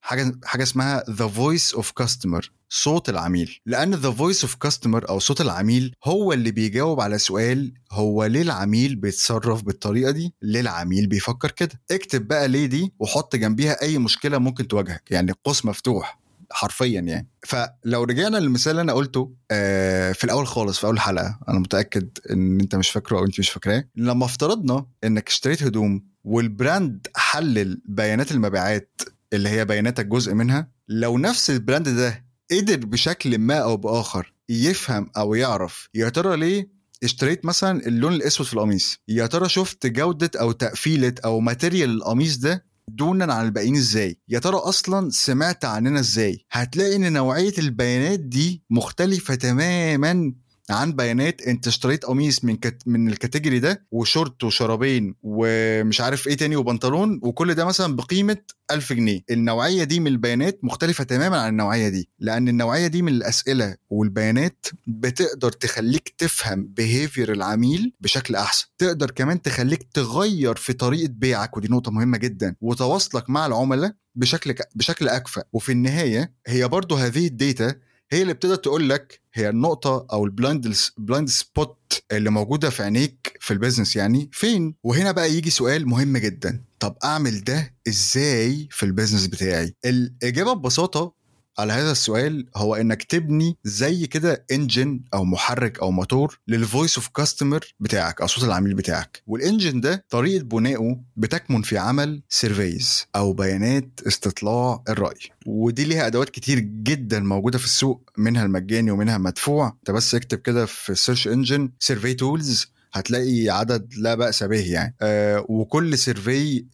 حاجة 0.00 0.38
حاجة 0.44 0.62
اسمها 0.62 1.04
the 1.10 1.26
voice 1.28 1.74
of 1.74 1.90
customer 1.90 2.50
صوت 2.68 3.08
العميل. 3.08 3.58
لأن 3.66 3.94
the 3.94 4.10
voice 4.10 4.42
of 4.44 4.54
customer 4.54 5.08
أو 5.08 5.18
صوت 5.18 5.40
العميل 5.40 5.94
هو 6.04 6.32
اللي 6.32 6.50
بيجاوب 6.50 7.00
على 7.00 7.18
سؤال 7.18 7.72
هو 7.92 8.24
ليه 8.24 8.42
العميل 8.42 8.96
بيتصرف 8.96 9.62
بالطريقة 9.62 10.10
دي؟ 10.10 10.34
ليه 10.42 10.60
العميل 10.60 11.06
بيفكر 11.06 11.50
كده؟ 11.50 11.80
اكتب 11.90 12.28
بقى 12.28 12.48
ليه 12.48 12.66
دي 12.66 12.92
وحط 12.98 13.36
جنبيها 13.36 13.82
أي 13.82 13.98
مشكلة 13.98 14.38
ممكن 14.38 14.68
تواجهك. 14.68 15.10
يعني 15.10 15.32
قوس 15.44 15.64
مفتوح. 15.64 16.20
حرفيا 16.52 17.00
يعني. 17.00 17.28
فلو 17.46 18.02
رجعنا 18.04 18.36
للمثال 18.36 18.70
اللي 18.70 18.82
أنا 18.82 18.92
قلته 18.92 19.34
آه 19.50 20.12
في 20.12 20.24
الأول 20.24 20.46
خالص 20.46 20.78
في 20.78 20.86
أول 20.86 21.00
حلقة 21.00 21.38
أنا 21.48 21.58
متأكد 21.58 22.08
إن 22.30 22.60
أنت 22.60 22.74
مش 22.76 22.90
فاكره 22.90 23.18
أو 23.18 23.24
أنت 23.24 23.38
مش 23.38 23.50
فاكراه. 23.50 23.84
لما 23.96 24.24
افترضنا 24.24 24.86
إنك 25.04 25.28
اشتريت 25.28 25.62
هدوم 25.62 26.04
وال 26.24 26.47
brand 26.47 27.06
حلل 27.16 27.82
بيانات 27.84 28.32
المبيعات 28.32 29.00
اللي 29.32 29.48
هي 29.48 29.64
بياناتك 29.64 30.06
جزء 30.06 30.34
منها 30.34 30.68
لو 30.88 31.18
نفس 31.18 31.50
البراند 31.50 31.88
ده 31.88 32.24
قدر 32.50 32.76
بشكل 32.86 33.38
ما 33.38 33.54
أو 33.58 33.76
بآخر 33.76 34.34
يفهم 34.48 35.10
أو 35.16 35.34
يعرف 35.34 35.88
يا 35.94 36.08
ترى 36.08 36.36
ليه 36.36 36.80
اشتريت 37.02 37.44
مثلا 37.44 37.86
اللون 37.86 38.12
الأسود 38.12 38.46
في 38.46 38.54
القميص؟ 38.54 38.98
يا 39.08 39.26
ترى 39.26 39.48
شفت 39.48 39.86
جودة 39.86 40.30
أو 40.40 40.52
تقفيلة 40.52 41.14
أو 41.24 41.40
material 41.40 41.90
القميص 41.90 42.36
ده 42.36 42.64
دونا 42.88 43.34
عن 43.34 43.46
الباقيين 43.46 43.76
إزاي؟ 43.76 44.18
يا 44.28 44.38
ترى 44.38 44.56
أصلا 44.56 45.10
سمعت 45.10 45.64
عننا 45.64 46.00
إزاي؟ 46.00 46.44
هتلاقي 46.50 46.96
إن 46.96 47.12
نوعية 47.12 47.54
البيانات 47.58 48.20
دي 48.20 48.62
مختلفة 48.70 49.34
تماما 49.34 50.32
عن 50.70 50.92
بيانات 50.92 51.42
انت 51.42 51.66
اشتريت 51.66 52.04
قميص 52.04 52.44
من 52.44 52.56
كت... 52.56 52.82
من 52.86 53.08
ال 53.08 53.14
category 53.14 53.58
ده 53.58 53.86
وشورت 53.90 54.44
وشرابين 54.44 55.14
ومش 55.22 56.00
عارف 56.00 56.28
إيه 56.28 56.36
تاني 56.36 56.56
وبنطلون 56.56 57.20
وكل 57.22 57.54
ده 57.54 57.64
مثلا 57.64 57.96
بقيمة 57.96 58.36
1000 58.70 58.92
جنيه. 58.92 59.20
النوعية 59.30 59.84
دي 59.84 60.00
من 60.00 60.06
البيانات 60.06 60.58
مختلفة 60.64 61.04
تماما 61.04 61.38
عن 61.40 61.48
النوعية 61.48 61.88
دي 61.88 62.08
لأن 62.18 62.48
النوعية 62.48 62.86
دي 62.86 63.02
من 63.02 63.12
الأسئلة 63.12 63.76
والبيانات 63.90 64.66
بتقدر 64.86 65.52
تخليك 65.52 66.14
تفهم 66.18 66.66
behavior 66.76 67.32
العميل 67.32 67.92
بشكل 68.00 68.36
أحسن. 68.36 68.66
تقدر 68.78 69.10
كمان 69.10 69.42
تخليك 69.42 69.82
تغير 69.94 70.56
في 70.56 70.72
طريقة 70.72 71.12
بيعك 71.12 71.56
ودي 71.56 71.68
نقطة 71.68 71.90
مهمة 71.90 72.18
جدا 72.18 72.56
وتواصلك 72.60 73.30
مع 73.30 73.46
العملاء 73.46 73.92
بشكل 74.14 74.54
بشكل 74.74 75.08
أكفأ. 75.08 75.42
وفي 75.52 75.72
النهاية 75.72 76.32
هي 76.46 76.68
برضو 76.68 76.94
هذه 76.94 77.26
ال 77.26 77.36
data 77.36 77.74
هي 78.12 78.22
اللي 78.22 78.32
بتقدر 78.34 78.54
تقول 78.56 78.88
لك 78.88 79.20
هي 79.34 79.48
النقطة 79.48 80.06
أو 80.12 80.24
ال 80.24 80.32
blind 80.32 80.74
blind 80.98 81.28
spot 81.28 82.02
اللي 82.12 82.30
موجودة 82.30 82.70
في 82.70 82.82
عينيك 82.82 83.36
في 83.40 83.50
ال 83.52 83.57
business 83.57 83.96
يعني 83.96 84.30
فين؟ 84.32 84.74
وهنا 84.82 85.12
بقى 85.12 85.32
يجي 85.34 85.50
سؤال 85.50 85.88
مهم 85.88 86.16
جدا 86.16 86.64
طب 86.80 86.96
أعمل 87.04 87.44
ده 87.44 87.74
إزاي 87.88 88.68
في 88.70 88.82
ال 88.82 88.87
business 88.87 89.26
بتاعي؟ 89.26 89.74
الإجابة 89.84 90.52
ببساطة 90.52 91.14
على 91.58 91.72
هذا 91.72 91.92
السؤال 91.92 92.46
هو 92.56 92.74
إنك 92.74 93.02
تبني 93.02 93.56
زي 93.64 94.06
كده 94.06 94.44
engine 94.52 95.00
أو 95.14 95.24
محرك 95.24 95.78
أو 95.78 95.90
موتور 95.90 96.38
لل 96.48 96.62
voice 96.62 96.96
of 96.96 97.08
customer 97.08 97.74
بتاعك 97.80 98.20
أو 98.20 98.26
صوت 98.26 98.44
العميل 98.44 98.74
بتاعك. 98.74 99.22
وال 99.26 99.39
engine 99.39 99.80
ده 99.80 100.04
طريقة 100.10 100.44
بنائه 100.44 101.00
بتكمن 101.16 101.62
في 101.62 101.78
عمل 101.78 102.22
surveys 102.28 103.06
أو 103.16 103.32
بيانات 103.32 104.00
استطلاع 104.06 104.82
الرأي. 104.88 105.18
ودي 105.46 105.84
ليها 105.84 106.06
أدوات 106.06 106.30
كتير 106.30 106.58
جدا 106.58 107.20
موجودة 107.20 107.58
في 107.58 107.64
السوق 107.64 108.10
منها 108.18 108.44
المجاني 108.44 108.90
ومنها 108.90 109.16
المدفوع. 109.16 109.66
أنت 109.78 109.90
بس 109.90 110.14
اكتب 110.14 110.38
كده 110.38 110.66
في 110.66 110.90
ال 110.92 110.97
search 110.97 111.28
engine 111.28 111.70
survey 111.78 112.14
tools 112.14 112.66
هتلاقي 112.92 113.48
عدد 113.48 113.94
لا 113.96 114.14
بأس 114.14 114.42
به 114.42 114.72
يعني. 114.72 114.94
آه 115.02 115.46
وكل 115.48 115.98
survey 115.98 116.64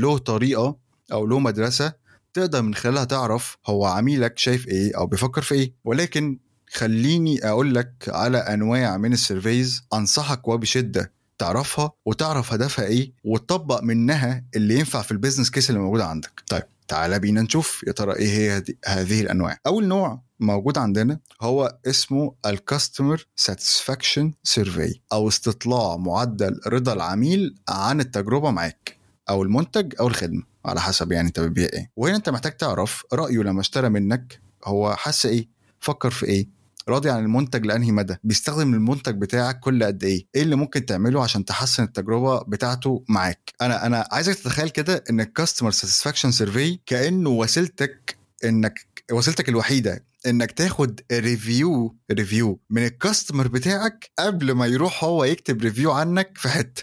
له 0.00 0.18
طريقة 0.18 0.76
أو 1.12 1.26
له 1.26 1.38
مدرسة 1.38 2.07
تقدر 2.34 2.62
من 2.62 2.74
خلالها 2.74 3.04
تعرف 3.04 3.56
هو 3.66 3.84
عميلك 3.86 4.38
شايف 4.38 4.68
إيه 4.68 4.96
أو 4.96 5.06
بيفكر 5.06 5.42
في 5.42 5.54
إيه. 5.54 5.72
ولكن 5.84 6.38
خليني 6.72 7.48
أقول 7.48 7.74
لك 7.74 7.92
على 8.08 8.38
أنواع 8.38 8.96
من 8.96 9.12
ال 9.12 9.21
surveys 9.21 9.82
أنصحك 9.94 10.48
وبشدة 10.48 11.12
تعرفها 11.38 11.90
وتعرف 12.06 12.52
هدفها 12.52 12.84
إيه 12.84 13.12
وتطبق 13.24 13.82
منها 13.82 14.44
اللي 14.56 14.78
ينفع 14.78 15.02
في 15.02 15.12
ال 15.12 15.16
business 15.16 15.50
case 15.50 15.70
اللي 15.70 15.80
موجود 15.80 16.00
عندك. 16.00 16.42
طيب 16.46 16.62
تعالى 16.88 17.18
بينا 17.18 17.42
نشوف 17.42 17.84
يا 17.86 17.92
ترى 17.92 18.16
إيه 18.16 18.28
هي 18.28 18.64
هذه 18.86 19.20
الأنواع. 19.20 19.58
أول 19.66 19.86
نوع 19.88 20.22
موجود 20.40 20.78
عندنا 20.78 21.20
هو 21.40 21.78
اسمه 21.86 22.34
ال 22.46 22.55
customer 22.55 23.26
satisfaction 23.36 24.32
survey 24.42 25.00
أو 25.12 25.28
استطلاع 25.28 25.96
معدل 25.96 26.60
رضا 26.66 26.92
العميل 26.92 27.54
عن 27.68 28.00
التجربة 28.00 28.50
معاك 28.50 28.96
أو 29.30 29.42
المنتج 29.42 29.94
أو 30.00 30.06
الخدمة. 30.08 30.42
على 30.68 30.80
حسب 30.80 31.12
يعني 31.12 31.28
انت 31.28 31.40
بتبيع 31.40 31.68
إيه. 31.72 31.90
وهنا 31.96 32.16
انت 32.16 32.28
محتاج 32.28 32.56
تعرف 32.56 33.04
رأيه 33.12 33.38
لما 33.38 33.60
اشترى 33.60 33.88
منك 33.88 34.40
هو 34.64 34.96
حس 34.96 35.26
إيه 35.26 35.48
فكر 35.80 36.10
في 36.10 36.26
إيه 36.26 36.58
راضي 36.88 37.10
عن 37.10 37.24
المنتج 37.24 37.66
لأنهي 37.66 37.92
مدى 37.92 38.16
بيستخدم 38.24 38.74
المنتج 38.74 39.14
بتاعك 39.20 39.60
كل 39.60 39.84
قد 39.84 40.04
إيه 40.04 40.26
إيه 40.34 40.42
اللي 40.42 40.56
ممكن 40.56 40.86
تعمله 40.86 41.22
عشان 41.22 41.44
تحسن 41.44 41.82
التجربة 41.82 42.38
بتاعته 42.42 43.04
معاك. 43.08 43.52
أنا 43.62 43.86
أنا 43.86 44.08
عايزك 44.12 44.34
تتخيل 44.34 44.68
كده 44.68 45.04
إن 45.10 45.20
ال 45.20 45.26
customer 45.26 45.70
satisfaction 45.70 46.30
survey 46.30 46.78
كأنه 46.86 47.30
وسيلتك 47.30 48.16
إنك 48.44 48.86
وسيلتك 49.12 49.48
الوحيدة 49.48 50.04
إنك 50.26 50.52
تاخد 50.52 51.00
review 51.12 51.96
review 52.12 52.60
من 52.70 52.84
ال 52.84 52.91
customer 52.91 53.48
بتاعك 53.48 54.10
قبل 54.18 54.52
ما 54.52 54.66
يروح 54.66 55.04
هو 55.04 55.24
يكتب 55.24 55.62
review 55.62 55.92
عنك 55.92 56.38
في 56.38 56.48
حتة. 56.48 56.82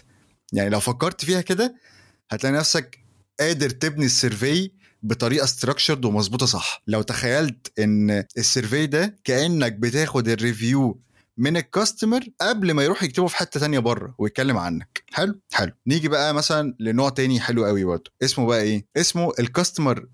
يعني 0.52 0.70
لو 0.70 0.80
فكرت 0.80 1.24
فيها 1.24 1.40
كده 1.40 1.74
هتلاقي 2.30 2.54
نفسك 2.56 2.98
قادر 3.40 3.70
تبني 3.70 4.04
ال 4.06 4.15
survey 4.15 4.70
بطريقة 5.02 5.46
structured 5.46 6.04
ومظبوطة 6.04 6.46
صح. 6.46 6.82
لو 6.86 7.02
تخيلت 7.02 7.72
إن 7.78 8.24
ال 8.38 8.45
survey 8.45 8.86
ده 8.86 9.18
كأنك 9.24 9.72
بتاخد 9.72 10.28
ال 10.28 10.38
review 10.38 11.00
من 11.38 11.56
ال 11.56 11.64
customer 11.64 12.24
قبل 12.40 12.72
ما 12.72 12.82
يروح 12.84 13.02
يكتبه 13.02 13.26
في 13.26 13.36
حتة 13.36 13.60
تانية 13.60 13.78
بره 13.78 14.14
ويتكلم 14.18 14.56
عنك. 14.56 15.02
حلو؟ 15.12 15.40
حلو. 15.52 15.72
نيجي 15.86 16.08
بقى 16.08 16.34
مثلا 16.34 16.74
لنوع 16.80 17.08
تاني 17.08 17.40
حلو 17.40 17.64
قوي 17.64 17.84
برضه. 17.84 18.10
اسمه 18.22 18.46
بقى 18.46 18.60
إيه؟ 18.62 18.86
اسمه 18.96 19.32
ال 19.38 19.46
customer 19.46 20.06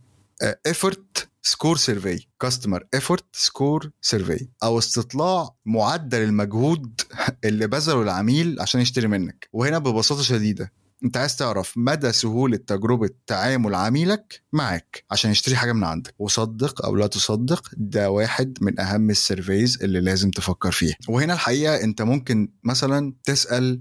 effort 0.67 1.29
score 1.43 1.77
survey 1.77 2.27
customer 2.41 2.85
effort 2.95 3.25
score 3.33 3.91
survey 4.01 4.49
أو 4.63 4.79
استطلاع 4.79 5.55
معدل 5.67 6.23
المجهود 6.23 7.01
اللي 7.45 7.67
بذله 7.67 8.03
العميل 8.03 8.61
عشان 8.61 8.81
يشتري 8.81 9.09
منك. 9.09 9.49
وهنا 9.53 9.79
ببساطة 9.79 10.23
شديدة. 10.23 10.73
انت 11.05 11.17
عايز 11.17 11.37
تعرف 11.37 11.73
مدى 11.77 12.13
سهولة 12.13 12.57
تجربة 12.57 13.11
تعامل 13.27 13.75
عميلك 13.75 14.43
معاك 14.53 15.05
عشان 15.11 15.31
يشتري 15.31 15.57
حاجة 15.57 15.73
من 15.73 15.85
عندك. 15.85 16.15
وصدق 16.19 16.85
أو 16.85 16.97
لا 16.97 17.07
تصدق 17.07 17.69
ده 17.77 18.11
واحد 18.11 18.59
من 18.61 18.81
أهم 18.81 19.11
ال 19.11 19.19
surveys 19.19 19.79
اللي 19.83 20.01
لازم 20.01 20.31
تفكر 20.31 20.73
فيها. 20.73 20.97
وهنا 21.09 21.33
الحقيقة 21.33 21.81
انت 21.85 22.03
ممكن 22.03 22.49
مثلا 22.65 23.15
تسأل 23.25 23.81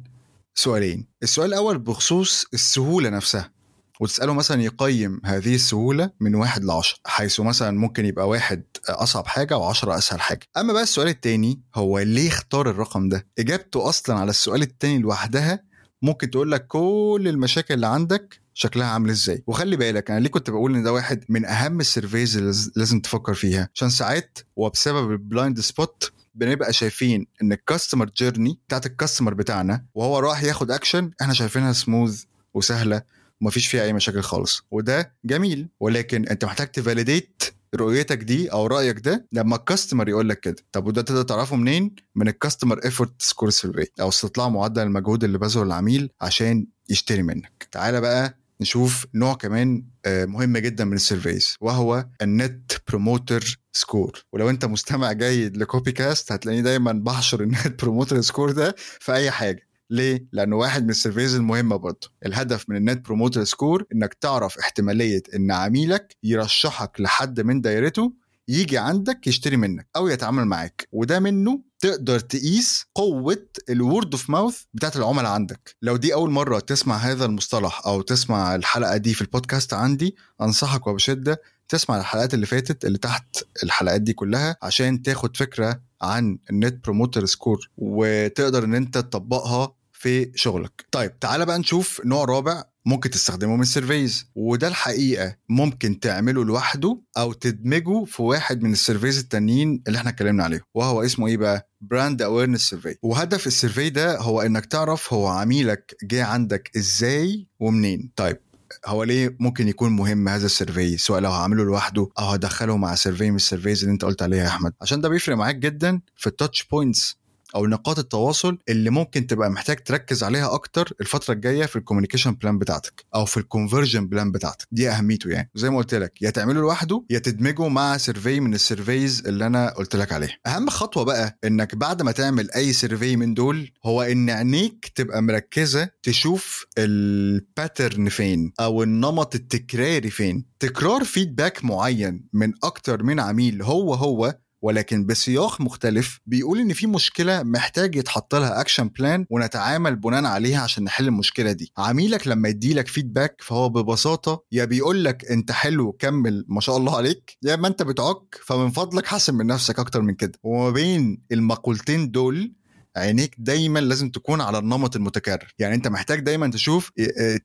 سؤالين. 0.56 1.08
السؤال 1.24 1.50
الأول 1.50 1.78
بخصوص 1.80 2.46
السهولة 2.54 3.10
نفسها. 3.10 3.52
وتسأله 4.00 4.34
مثلا 4.34 4.62
يقيم 4.62 5.22
هذه 5.26 5.56
السهولة 5.56 6.12
من 6.20 6.36
واحد 6.36 6.64
لعشرة 6.64 7.00
حيث 7.06 7.40
مثلا 7.40 7.78
ممكن 7.78 8.06
يبقى 8.06 8.28
واحد 8.30 8.64
أصعب 8.90 9.28
حاجة 9.28 9.58
وعشرة 9.58 9.98
أسهل 9.98 10.22
حاجة. 10.22 10.40
أما 10.58 10.74
بقى 10.74 10.84
السؤال 10.84 11.08
التاني 11.08 11.62
هو 11.76 12.00
ليه 12.00 12.28
اختار 12.28 12.70
الرقم 12.70 13.10
ده؟ 13.10 13.28
إجابته 13.40 13.90
أصلا 13.90 14.16
على 14.20 14.30
السؤال 14.30 14.62
التاني 14.62 14.98
لوحدها 15.00 15.71
ممكن 16.02 16.30
تقول 16.30 16.52
لك 16.52 16.68
كل 16.68 17.26
المشاكل 17.28 17.74
اللي 17.74 17.88
عندك 17.88 18.42
شكلها 18.54 18.88
عامل 18.88 19.10
إزاي. 19.10 19.44
وخلي 19.48 19.76
بالك 19.76 20.12
أنا 20.12 20.20
ليه 20.20 20.30
كنت 20.30 20.50
بقول 20.50 20.76
إن 20.76 20.84
ده 20.84 20.94
واحد 20.94 21.26
من 21.30 21.46
أهم 21.46 21.80
ال 21.80 21.87
surveys 21.87 22.38
اللي 22.38 22.54
لازم 22.76 23.00
تفكر 23.00 23.34
فيها؟ 23.34 23.70
عشان 23.76 23.90
ساعات 23.90 24.38
وبسبب 24.56 25.12
ال 25.12 25.20
blind 25.20 25.60
spot 25.60 26.12
بنبقى 26.36 26.74
شايفين 26.74 27.26
إن 27.42 27.52
ال 27.52 27.58
customer 27.58 28.10
journey 28.18 28.60
بتاعت 28.68 28.86
ال 28.86 28.91
customer 28.91 29.34
بتاعنا 29.34 29.86
وهو 29.96 30.20
راح 30.20 30.44
ياخد 30.44 30.72
اكشن 30.72 31.12
إحنا 31.22 31.34
شايفينها 31.34 31.74
سموث 31.74 32.24
وسهلة 32.54 33.02
ومفيش 33.42 33.68
فيها 33.68 33.84
أي 33.84 33.94
مشاكل 33.94 34.22
خالص. 34.22 34.64
وده 34.72 35.14
جميل 35.26 35.68
ولكن 35.80 36.28
أنت 36.28 36.46
محتاج 36.46 36.68
ت 36.68 36.76
validate 36.76 37.44
رؤيتك 37.76 38.18
دي 38.18 38.52
أو 38.52 38.68
رأيك 38.68 39.00
ده 39.00 39.28
لما 39.32 39.56
ال 39.56 39.62
customer 39.62 40.10
يقول 40.10 40.30
لك 40.30 40.40
كده. 40.40 40.56
طب 40.72 40.88
وده 40.88 41.02
تقدر 41.02 41.22
تعرفه 41.24 41.56
منين؟ 41.56 41.96
من 42.16 42.28
ال 42.28 42.34
customer 42.34 42.84
effort 42.86 43.22
score 43.22 43.50
survey 43.50 43.88
أو 44.02 44.10
استطلاع 44.10 44.50
معدل 44.50 44.82
المجهود 44.82 45.24
اللي 45.24 45.38
بذله 45.38 45.64
العميل 45.64 46.10
عشان 46.22 46.68
يشتري 46.90 47.24
منك. 47.24 47.68
تعالى 47.72 48.02
بقى 48.02 48.38
نشوف 48.62 49.06
نوع 49.16 49.34
كمان 49.34 49.84
مهم 50.08 50.58
جدا 50.58 50.86
من 50.86 50.94
ال 50.94 51.01
surveys 51.01 51.56
وهو 51.62 52.06
ال 52.22 52.34
net 52.34 52.72
promoter 52.88 53.60
score 53.74 54.24
ولو 54.34 54.50
أنت 54.50 54.66
مستمع 54.66 55.12
جيد 55.12 55.58
لكوبي 55.58 55.92
كاست 55.92 56.32
هتلاقيني 56.32 56.62
دايما 56.64 56.92
بحشر 56.92 57.42
ال 57.42 57.52
net 57.52 57.84
promoter 57.84 58.22
score 58.22 58.52
ده 58.52 58.76
في 58.78 59.14
أي 59.14 59.32
حاجة. 59.32 59.68
ليه؟ 59.92 60.26
لأنه 60.32 60.56
واحد 60.56 60.84
من 60.84 60.90
ال 60.90 60.95
surveys 60.95 61.36
المهمة 61.36 61.76
برضه. 61.76 62.08
الهدف 62.26 62.70
من 62.70 62.76
ال 62.76 62.83
net 62.83 63.06
promoter 63.06 63.44
score 63.44 63.86
إنك 63.94 64.14
تعرف 64.14 64.58
احتمالية 64.60 65.24
إن 65.36 65.52
عميلك 65.52 66.16
يرشحك 66.24 67.02
لحد 67.02 67.42
من 67.42 67.62
دايرته 67.62 68.14
يجي 68.48 68.78
عندك 68.78 69.28
يشتري 69.28 69.58
منك 69.58 69.88
أو 69.96 70.08
يتعامل 70.08 70.46
معاك. 70.46 70.88
وده 70.92 71.20
منه 71.20 71.62
تقدر 71.80 72.20
تقيس 72.20 72.86
قوة 72.96 73.48
ال 73.70 73.78
word 73.78 74.12
of 74.14 74.30
mouth 74.30 74.62
بتاعت 74.74 74.96
العملاء 74.96 75.32
عندك. 75.32 75.76
لو 75.82 75.98
دي 75.98 76.14
أول 76.14 76.32
مرة 76.32 76.60
تسمع 76.60 76.96
هذا 76.98 77.26
المصطلح 77.26 77.82
أو 77.88 78.02
تسمع 78.02 78.56
الحلقة 78.56 78.98
دي 78.98 79.14
في 79.14 79.22
البودكاست 79.22 79.74
عندي 79.74 80.16
أنصحك 80.42 80.88
وبشدة 80.88 81.42
تسمع 81.70 82.00
الحلقات 82.00 82.34
اللي 82.34 82.46
فاتت 82.46 82.86
اللي 82.86 82.98
تحت 82.98 83.44
الحلقات 83.64 84.02
دي 84.02 84.14
كلها 84.14 84.58
عشان 84.62 85.02
تاخد 85.02 85.38
فكرة 85.38 85.82
عن 86.02 86.38
ال 86.50 86.58
net 86.58 86.84
promoter 86.84 87.26
score 87.26 87.70
وتقدر 87.78 88.64
إن 88.64 88.76
أنت 88.76 88.98
تطبقها 88.98 89.76
في 90.02 90.32
شغلك. 90.36 90.86
طيب 90.92 91.20
تعال 91.20 91.46
بقى 91.46 91.60
نشوف 91.60 92.02
نوع 92.06 92.26
رابع 92.26 92.64
ممكن 92.86 93.10
تستخدمه 93.10 93.56
من 93.56 93.62
ال 93.62 93.69
surveys. 93.69 94.26
وده 94.36 94.68
الحقيقة 94.68 95.36
ممكن 95.50 96.00
تعمله 96.00 96.46
لوحده 96.46 97.02
أو 97.18 97.34
تدمجه 97.34 98.04
في 98.06 98.22
واحد 98.22 98.62
من 98.64 98.72
ال 98.72 98.77
surveys 98.77 99.18
التانيين 99.18 99.84
اللي 99.88 99.98
إحنا 99.98 100.10
اتكلمنا 100.10 100.44
عليهم. 100.44 100.62
وهو 100.74 101.04
اسمه 101.04 101.28
إيه 101.28 101.38
بقى؟ 101.38 101.70
brand 101.82 102.22
awareness 102.22 102.62
survey 102.70 102.96
وهدف 103.02 103.48
ال 103.48 103.54
survey 103.54 103.90
ده 103.90 104.20
هو 104.20 104.42
إنك 104.42 104.66
تعرف 104.66 105.14
هو 105.14 105.28
عميلك 105.28 105.96
جه 106.04 106.26
عندك 106.26 106.72
إزاي 106.78 107.48
ومنين. 107.60 108.12
طيب 108.16 108.38
هو 108.86 109.04
ليه 109.04 109.36
ممكن 109.40 109.68
يكون 109.68 109.92
مهم 109.92 110.30
هذا 110.30 110.46
ال 110.46 110.52
survey؟ 110.52 110.98
سواء 110.98 111.20
لو 111.22 111.32
هعمله 111.32 111.64
لوحده 111.64 112.10
أو 112.20 112.26
هدخله 112.26 112.78
مع 112.78 112.96
survey 112.96 113.30
من 113.30 113.36
ال 113.36 113.41
surveys 113.41 113.82
اللي 113.84 113.94
أنت 113.94 114.06
قلت 114.06 114.22
عليها 114.22 114.44
يا 114.44 114.48
أحمد. 114.48 114.74
عشان 114.82 115.02
ده 115.02 115.10
بيفرق 115.10 115.36
معاك 115.36 115.56
جدا 115.56 116.02
في 116.16 116.28
ال 116.28 116.34
touch 116.34 116.64
points 116.64 117.18
أو 117.56 117.68
نقاط 117.68 118.00
التواصل 118.00 118.58
اللي 118.70 118.90
ممكن 118.90 119.28
تبقى 119.28 119.50
محتاج 119.50 119.78
تركز 119.84 120.24
عليها 120.24 120.54
أكتر 120.54 120.94
الفترة 121.02 121.34
الجاية 121.34 121.66
في 121.66 121.76
ال 121.76 121.80
communication 121.80 122.32
plan 122.32 122.58
بتاعتك 122.60 123.06
أو 123.16 123.26
في 123.26 123.38
ال 123.38 123.44
conversion 123.44 124.08
plan 124.08 124.32
بتاعتك. 124.32 124.68
دي 124.72 124.90
أهميته 124.90 125.30
يعني. 125.30 125.50
زي 125.56 125.70
ما 125.70 125.78
قلت 125.78 125.94
لك 125.96 126.22
يا 126.22 126.30
تعمله 126.30 126.62
لوحده 126.62 127.06
يا 127.10 127.20
تدمجه 127.20 127.68
مع 127.68 127.98
survey 127.98 128.40
من 128.40 128.54
ال 128.54 128.63
surveys 128.63 129.28
اللي 129.28 129.46
أنا 129.48 129.70
قلت 129.74 129.96
لك 129.96 130.12
عليها. 130.12 130.38
أهم 130.48 130.70
خطوة 130.70 131.04
بقى 131.04 131.40
إنك 131.44 131.76
بعد 131.76 132.02
ما 132.02 132.12
تعمل 132.12 132.52
أي 132.52 132.74
survey 132.74 133.16
من 133.16 133.34
دول 133.34 133.72
هو 133.86 134.02
إن 134.02 134.30
عينيك 134.30 134.92
تبقى 134.96 135.22
مركزة 135.22 135.90
تشوف 136.04 136.66
ال 136.78 136.94
pattern 136.94 138.10
فين 138.10 138.54
أو 138.60 138.84
النمط 138.84 139.36
التكراري 139.36 140.10
فين. 140.10 140.46
تكرار 140.60 141.04
feedback 141.04 141.66
معين 141.66 142.28
من 142.34 142.54
أكتر 142.64 143.04
من 143.04 143.20
عميل 143.20 143.62
هو 143.62 143.94
هو 143.94 144.38
ولكن 144.62 145.06
بسياق 145.06 145.62
مختلف 145.62 146.20
بيقول 146.26 146.60
إن 146.60 146.74
في 146.74 146.88
مشكلة 146.88 147.44
محتاج 147.44 147.96
يتحط 147.96 148.36
لها 148.36 148.62
اكشن 148.62 148.88
plan 148.88 149.26
ونتعامل 149.30 149.96
بناء 149.96 150.26
عليها 150.26 150.62
عشان 150.62 150.84
نحل 150.84 151.08
المشكلة 151.08 151.52
دي. 151.52 151.72
عميلك 151.78 152.28
لما 152.28 152.50
يديلك 152.50 152.88
feedback 152.88 153.36
فهو 153.42 153.70
ببساطة 153.70 154.44
يا 154.52 154.66
بيقول 154.66 155.04
لك 155.04 155.26
أنت 155.32 155.52
حلو 155.52 155.92
كمل 155.92 156.46
ما 156.48 156.62
شاء 156.62 156.78
الله 156.78 156.98
عليك 156.98 157.38
يا 157.44 157.54
اما 157.54 157.68
أنت 157.68 157.84
بتعك 157.84 158.40
فمن 158.46 158.70
فضلك 158.70 159.06
حسن 159.06 159.36
من 159.36 159.48
نفسك 159.48 159.80
أكتر 159.80 160.02
من 160.02 160.14
كده. 160.14 160.40
وما 160.44 160.70
بين 160.70 161.22
المقولتين 161.32 162.12
دول 162.12 162.54
عينيك 162.96 163.36
دايما 163.38 163.80
لازم 163.80 164.10
تكون 164.10 164.42
على 164.42 164.58
النمط 164.58 164.96
المتكرر. 164.96 165.54
يعني 165.60 165.76
أنت 165.76 165.88
محتاج 165.88 166.20
دايما 166.20 166.52
تشوف 166.52 166.92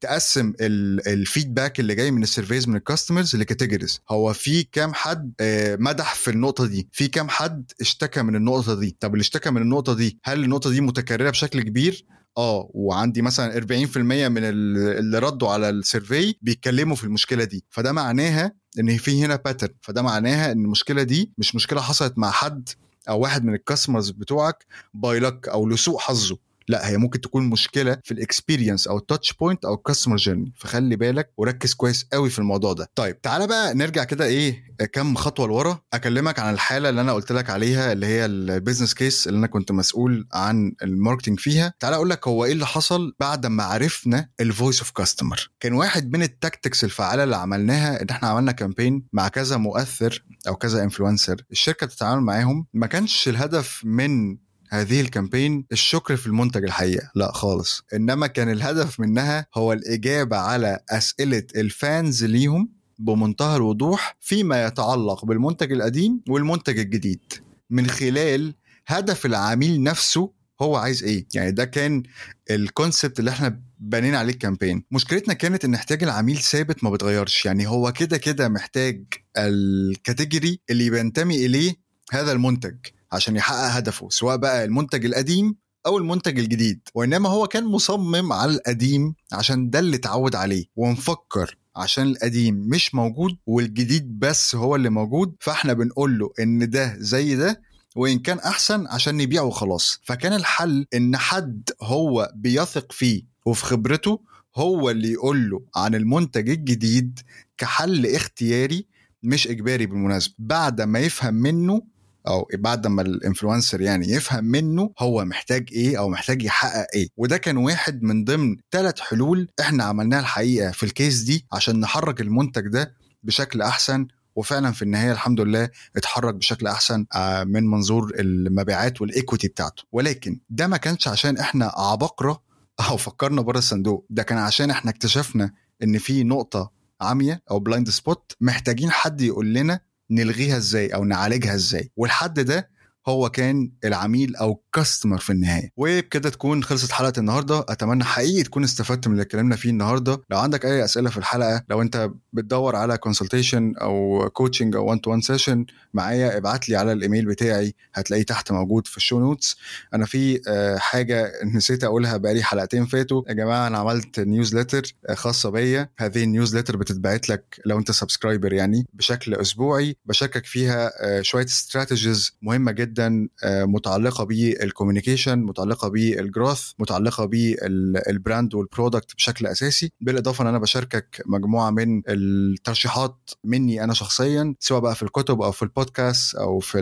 تقسم 0.00 0.52
ال 0.60 0.74
feedback 0.74 1.80
اللي 1.80 1.94
جاي 1.94 2.10
من 2.10 2.22
ال 2.22 2.28
surveys 2.28 2.68
من 2.68 2.76
ال 2.76 2.82
customers 2.82 3.36
ل 3.36 3.42
categories 3.42 4.00
هو 4.10 4.32
في 4.32 4.62
كام 4.62 4.94
حد 4.94 5.32
مدح 5.80 6.14
في 6.14 6.30
النقطة 6.30 6.66
دي؟ 6.66 6.88
في 6.92 7.08
كام 7.08 7.28
حد 7.28 7.72
اشتكى 7.80 8.22
من 8.22 8.36
النقطة 8.36 8.74
دي؟ 8.74 8.96
طب 9.00 9.12
اللي 9.14 9.20
اشتكى 9.22 9.50
من 9.50 9.62
النقطة 9.62 9.94
دي 9.94 10.18
هل 10.24 10.44
النقطة 10.44 10.70
دي 10.70 10.80
متكررة 10.80 11.30
بشكل 11.30 11.62
كبير؟ 11.62 12.04
آه 12.38 12.70
وعندي 12.74 13.22
مثلا 13.22 13.60
40% 13.60 13.96
من 13.96 14.44
اللي 14.44 15.18
ردوا 15.18 15.48
على 15.48 15.68
ال 15.70 15.79
survey 15.79 16.34
بيتكلموا 16.42 16.96
في 16.96 17.04
المشكلة 17.04 17.44
دي. 17.44 17.64
فده 17.70 17.92
معناها 17.92 18.52
إن 18.78 18.96
في 18.96 19.24
هنا 19.24 19.36
pattern 19.36 19.74
فده 19.82 20.02
معناها 20.02 20.52
إن 20.52 20.64
المشكلة 20.64 21.02
دي 21.02 21.32
مش 21.38 21.54
مشكلة 21.54 21.80
حصلت 21.80 22.18
مع 22.18 22.30
حد 22.30 22.68
أو 23.08 23.20
واحد 23.20 23.44
من 23.44 23.54
ال 23.54 23.60
customers 23.60 24.10
بتوعك 24.10 24.66
by 24.94 25.18
luck 25.18 25.48
أو 25.48 25.68
لسوء 25.68 25.98
حظه. 25.98 26.38
لا 26.68 26.88
هي 26.88 26.96
ممكن 26.96 27.20
تكون 27.20 27.44
مشكلة 27.50 27.96
في 28.04 28.14
ال 28.14 28.21
experience 28.21 28.86
أو 28.88 28.98
ال 28.98 29.04
touch 29.04 29.32
point 29.32 29.64
أو 29.64 29.74
ال 29.74 29.79
customer 29.79 30.16
journey 30.16 30.52
فخلي 30.56 30.96
بالك 30.96 31.30
وركز 31.36 31.74
كويس 31.74 32.06
قوي 32.12 32.30
في 32.30 32.38
الموضوع 32.38 32.72
ده. 32.72 32.88
طيب 32.94 33.20
تعالى 33.20 33.46
بقى 33.46 33.74
نرجع 33.74 34.04
كده 34.04 34.24
إيه 34.24 34.66
كم 34.92 35.14
خطوة 35.14 35.46
لورا. 35.48 35.80
أكلمك 35.94 36.38
عن 36.38 36.54
الحالة 36.54 36.88
اللي 36.88 37.00
أنا 37.00 37.12
قلت 37.12 37.32
لك 37.32 37.50
عليها 37.50 37.92
اللي 37.92 38.06
هي 38.06 38.24
ال 38.26 38.34
business 38.34 38.94
case 38.94 39.28
اللي 39.28 39.38
أنا 39.38 39.46
كنت 39.46 39.72
مسؤول 39.72 40.28
عن 40.32 40.72
ال 40.82 40.88
marketing 40.88 41.40
فيها. 41.40 41.74
تعالى 41.80 41.96
أقول 41.96 42.10
لك 42.10 42.28
هو 42.28 42.44
إيه 42.44 42.52
اللي 42.52 42.66
حصل 42.66 43.12
بعد 43.20 43.46
ما 43.46 43.62
عرفنا 43.62 44.28
ال 44.40 44.47
voice 44.47 44.78
of 44.78 44.90
customer 44.90 45.50
كان 45.60 45.72
واحد 45.72 46.12
من 46.12 46.22
ال 46.22 46.30
tactics 46.30 46.84
الفعالة 46.84 47.24
اللي 47.24 47.36
عملناها 47.36 48.02
إن 48.02 48.08
إحنا 48.10 48.28
عملنا 48.28 48.52
campaign 48.52 49.06
مع 49.12 49.28
كذا 49.28 49.56
مؤثر 49.56 50.24
أو 50.48 50.56
كذا 50.56 50.82
influencer 50.82 51.36
الشركة 51.52 51.86
بتتعامل 51.86 52.20
معاهم. 52.22 52.66
ما 52.74 52.86
كانش 52.86 53.28
الهدف 53.28 53.80
من 53.84 54.36
هذه 54.70 55.00
ال 55.00 55.07
campaign 55.07 55.64
الشكر 55.72 56.16
في 56.16 56.26
المنتج 56.26 56.64
الحقيقة. 56.64 57.10
لا 57.14 57.32
خالص. 57.32 57.82
إنما 57.94 58.26
كان 58.26 58.50
الهدف 58.50 59.00
منها 59.00 59.46
هو 59.54 59.72
الإجابة 59.72 60.36
على 60.36 60.78
أسئلة 60.90 61.46
ال 61.56 61.70
fans 61.70 62.24
ليهم 62.24 62.68
بمنتهى 62.98 63.56
الوضوح 63.56 64.16
فيما 64.20 64.66
يتعلق 64.66 65.24
بالمنتج 65.24 65.72
القديم 65.72 66.20
والمنتج 66.28 66.78
الجديد. 66.78 67.32
من 67.70 67.86
خلال 67.86 68.54
هدف 68.86 69.26
العميل 69.26 69.82
نفسه 69.82 70.32
هو 70.62 70.76
عايز 70.76 71.04
إيه؟ 71.04 71.26
يعني 71.34 71.50
ده 71.50 71.64
كان 71.64 72.02
ال 72.50 72.59
concept 72.59 73.18
اللي 73.18 73.30
إحنا 73.30 73.60
بنينا 73.78 74.18
عليه 74.18 74.32
ال 74.32 74.38
campaign. 74.38 74.84
مشكلتنا 74.90 75.34
كانت 75.34 75.64
إن 75.64 75.74
احتياج 75.74 76.02
العميل 76.02 76.36
ثابت 76.36 76.84
ما 76.84 76.90
بيتغيرش. 76.90 77.44
يعني 77.46 77.66
هو 77.66 77.92
كده 77.92 78.16
كده 78.16 78.48
محتاج 78.48 79.04
الكاتيجوري 79.38 80.60
اللي 80.70 80.90
بينتمي 80.90 81.46
إليه 81.46 81.74
هذا 82.12 82.32
المنتج. 82.32 82.76
عشان 83.12 83.36
يحقق 83.36 83.70
هدفه 83.76 84.08
سواء 84.10 84.36
بقى 84.36 84.64
المنتج 84.64 85.04
القديم 85.04 85.56
أو 85.86 85.98
المنتج 85.98 86.38
الجديد. 86.38 86.80
وإنما 86.94 87.28
هو 87.28 87.46
كان 87.46 87.64
مصمم 87.64 88.32
على 88.32 88.52
القديم 88.52 89.14
عشان 89.32 89.70
ده 89.70 89.78
اللي 89.78 89.96
اتعود 89.96 90.34
عليه. 90.36 90.64
ومفكر 90.76 91.56
عشان 91.76 92.06
القديم 92.06 92.54
مش 92.54 92.94
موجود 92.94 93.36
والجديد 93.46 94.18
بس 94.18 94.54
هو 94.54 94.76
اللي 94.76 94.90
موجود 94.90 95.34
فإحنا 95.40 95.72
بنقول 95.72 96.18
له 96.18 96.30
إن 96.40 96.70
ده 96.70 96.96
زي 96.98 97.36
ده 97.36 97.62
وإن 97.96 98.18
كان 98.18 98.38
أحسن 98.38 98.86
عشان 98.86 99.16
نبيعه 99.16 99.44
وخلاص. 99.44 100.00
فكان 100.04 100.32
الحل 100.32 100.86
إن 100.94 101.16
حد 101.16 101.70
هو 101.82 102.32
بيثق 102.34 102.92
فيه 102.92 103.22
وفي 103.46 103.64
خبرته 103.64 104.20
هو 104.56 104.90
اللي 104.90 105.12
يقول 105.12 105.50
له 105.50 105.60
عن 105.76 105.94
المنتج 105.94 106.48
الجديد 106.50 107.20
كحل 107.58 108.06
اختياري 108.06 108.86
مش 109.22 109.48
إجباري 109.48 109.86
بالمناسبة. 109.86 110.34
بعد 110.38 110.80
ما 110.80 110.98
يفهم 110.98 111.34
منه 111.34 111.82
أو 112.28 112.48
بعد 112.54 112.86
ما 112.86 113.02
ال 113.02 113.09
influencer 113.09 113.80
يعني 113.80 114.10
يفهم 114.10 114.44
منه 114.44 114.90
هو 114.98 115.24
محتاج 115.24 115.68
إيه 115.72 115.98
أو 115.98 116.08
محتاج 116.08 116.42
يحقق 116.42 116.86
إيه. 116.94 117.08
وده 117.16 117.36
كان 117.36 117.56
واحد 117.56 118.02
من 118.02 118.24
ضمن 118.24 118.56
ثلاث 118.70 119.00
حلول 119.00 119.48
إحنا 119.60 119.84
عملناها 119.84 120.20
الحقيقة 120.20 120.70
في 120.72 120.82
ال 120.82 120.90
case 120.90 121.20
دي 121.20 121.46
عشان 121.52 121.80
نحرك 121.80 122.20
المنتج 122.20 122.68
ده 122.68 122.94
بشكل 123.22 123.62
أحسن. 123.62 124.06
وفعلا 124.36 124.72
في 124.72 124.82
النهاية 124.82 125.12
الحمد 125.12 125.40
لله 125.40 125.70
اتحرك 125.96 126.34
بشكل 126.34 126.66
أحسن 126.66 127.06
من 127.46 127.66
منظور 127.66 128.12
المبيعات 128.18 129.00
وال 129.00 129.12
equity 129.12 129.48
بتاعته. 129.48 129.82
ولكن 129.92 130.40
ده 130.50 130.66
ما 130.66 130.76
كانش 130.76 131.08
عشان 131.08 131.38
إحنا 131.38 131.72
عبقرة 131.76 132.42
أو 132.90 132.96
فكرنا 132.96 133.42
بره 133.42 133.58
الصندوق. 133.58 134.06
ده 134.10 134.22
كان 134.22 134.38
عشان 134.38 134.70
إحنا 134.70 134.90
اكتشفنا 134.90 135.52
إن 135.82 135.98
في 135.98 136.24
نقطة 136.24 136.70
عامية 137.00 137.42
أو 137.50 137.58
blind 137.58 137.90
spot 137.90 138.32
محتاجين 138.40 138.90
حد 138.90 139.20
يقول 139.20 139.54
لنا 139.54 139.80
نلغيها 140.10 140.56
إزاي 140.56 140.94
أو 140.94 141.04
نعالجها 141.04 141.54
إزاي؟ 141.54 141.90
والحد 141.96 142.40
ده 142.40 142.70
هو 143.08 143.30
كان 143.30 143.70
العميل 143.84 144.36
أو 144.36 144.62
customer 144.72 145.18
في 145.18 145.30
النهاية. 145.30 145.70
وبكده 145.76 146.30
تكون 146.30 146.64
خلصت 146.64 146.92
حلقة 146.92 147.12
النهارده. 147.18 147.66
أتمنى 147.68 148.04
حقيقي 148.04 148.42
تكون 148.42 148.64
استفدت 148.64 149.06
من 149.06 149.12
اللي 149.12 149.22
اتكلمنا 149.22 149.56
فيه 149.56 149.70
النهارده. 149.70 150.22
لو 150.30 150.38
عندك 150.38 150.66
أي 150.66 150.84
أسئلة 150.84 151.10
في 151.10 151.18
الحلقة 151.18 151.64
لو 151.68 151.82
أنت 151.82 152.10
بتدور 152.32 152.76
على 152.76 152.98
consultation 152.98 153.74
أو 153.76 154.28
coaching 154.32 154.76
أو 154.76 154.84
1 154.84 155.00
to 155.00 155.10
1 155.10 155.22
session 155.22 155.66
معايا 155.94 156.36
ابعت 156.36 156.68
لي 156.68 156.76
على 156.76 156.92
الإيميل 156.92 157.26
بتاعي. 157.26 157.74
هتلاقيه 157.94 158.22
تحت 158.22 158.52
موجود 158.52 158.86
في 158.86 158.96
ال 158.96 159.01
show 159.01 159.20
notes 159.20 159.56
أنا 159.94 160.06
في 160.06 160.40
حاجة 160.78 161.32
نسيت 161.54 161.84
أقولها 161.84 162.16
بقالي 162.16 162.42
حلقتين 162.42 162.86
فاتوا. 162.86 163.22
يا 163.28 163.34
جماعة 163.34 163.66
أنا 163.66 163.78
عملت 163.78 164.20
newsletter 164.20 164.82
خاصة 165.14 165.50
بيا. 165.50 165.88
هذه 165.98 166.24
ال 166.24 166.29
newsletter 166.29 166.76
بتتبعت 166.76 167.28
لك 167.28 167.60
لو 167.66 167.78
أنت 167.78 167.90
subscriber 167.90 168.52
يعني 168.52 168.86
بشكل 168.92 169.34
أسبوعي. 169.34 169.96
بشاركك 170.04 170.46
فيها 170.46 170.92
شوية 171.22 171.44
strategies 171.44 172.32
مهمة 172.42 172.72
جدا 172.72 172.95
جدا 172.96 173.28
متعلقة 173.44 174.24
بال 174.24 174.39
communication 174.39 175.38
متعلقة 175.38 175.88
بال 175.88 176.09
growth 176.09 176.72
متعلقة 176.78 177.24
بال 177.24 177.61
brand 177.61 178.54
وال 178.54 178.68
product 178.68 179.14
بشكل 179.14 179.46
أساسي. 179.46 179.92
بالإضافة 180.00 180.42
إن 180.42 180.48
أنا 180.48 180.58
بشاركك 180.58 181.22
مجموعة 181.26 181.70
من 181.70 182.02
الترشيحات 182.08 183.30
مني 183.44 183.84
أنا 183.84 183.94
شخصيا 183.94 184.54
سواء 184.60 184.80
بقى 184.80 184.94
في 184.94 185.02
الكتب 185.02 185.42
أو 185.42 185.52
في 185.52 185.62
البودكاست 185.62 186.34
أو 186.34 186.58
في 186.58 186.78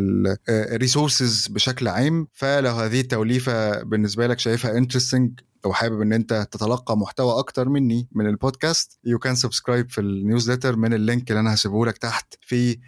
ال 0.48 0.58
resources 0.58 1.48
بشكل 1.48 1.88
عام. 1.88 2.28
فلو 2.32 2.70
هذه 2.70 3.00
التوليفة 3.00 3.82
بالنسبة 3.82 4.26
لك 4.26 4.38
شايفها 4.38 4.78
interesting 4.78 5.40
لو 5.64 5.72
حابب 5.72 6.00
إن 6.00 6.12
أنت 6.12 6.48
تتلقى 6.52 6.96
محتوى 6.96 7.38
أكتر 7.38 7.68
مني 7.68 8.08
من 8.12 8.26
ال 8.26 8.35
podcast 8.35 8.98
you 9.04 9.18
can 9.18 9.34
subscribe 9.34 9.90
في 9.90 10.00
ال 10.00 10.07
newsletter 10.07 10.76
من 10.76 10.94
ال 10.94 11.01
link 11.01 11.30
اللي 11.30 11.40
أنا 11.40 11.54
هسيبه 11.54 11.86
لك 11.86 11.98
تحت 11.98 12.34
في 12.40 12.78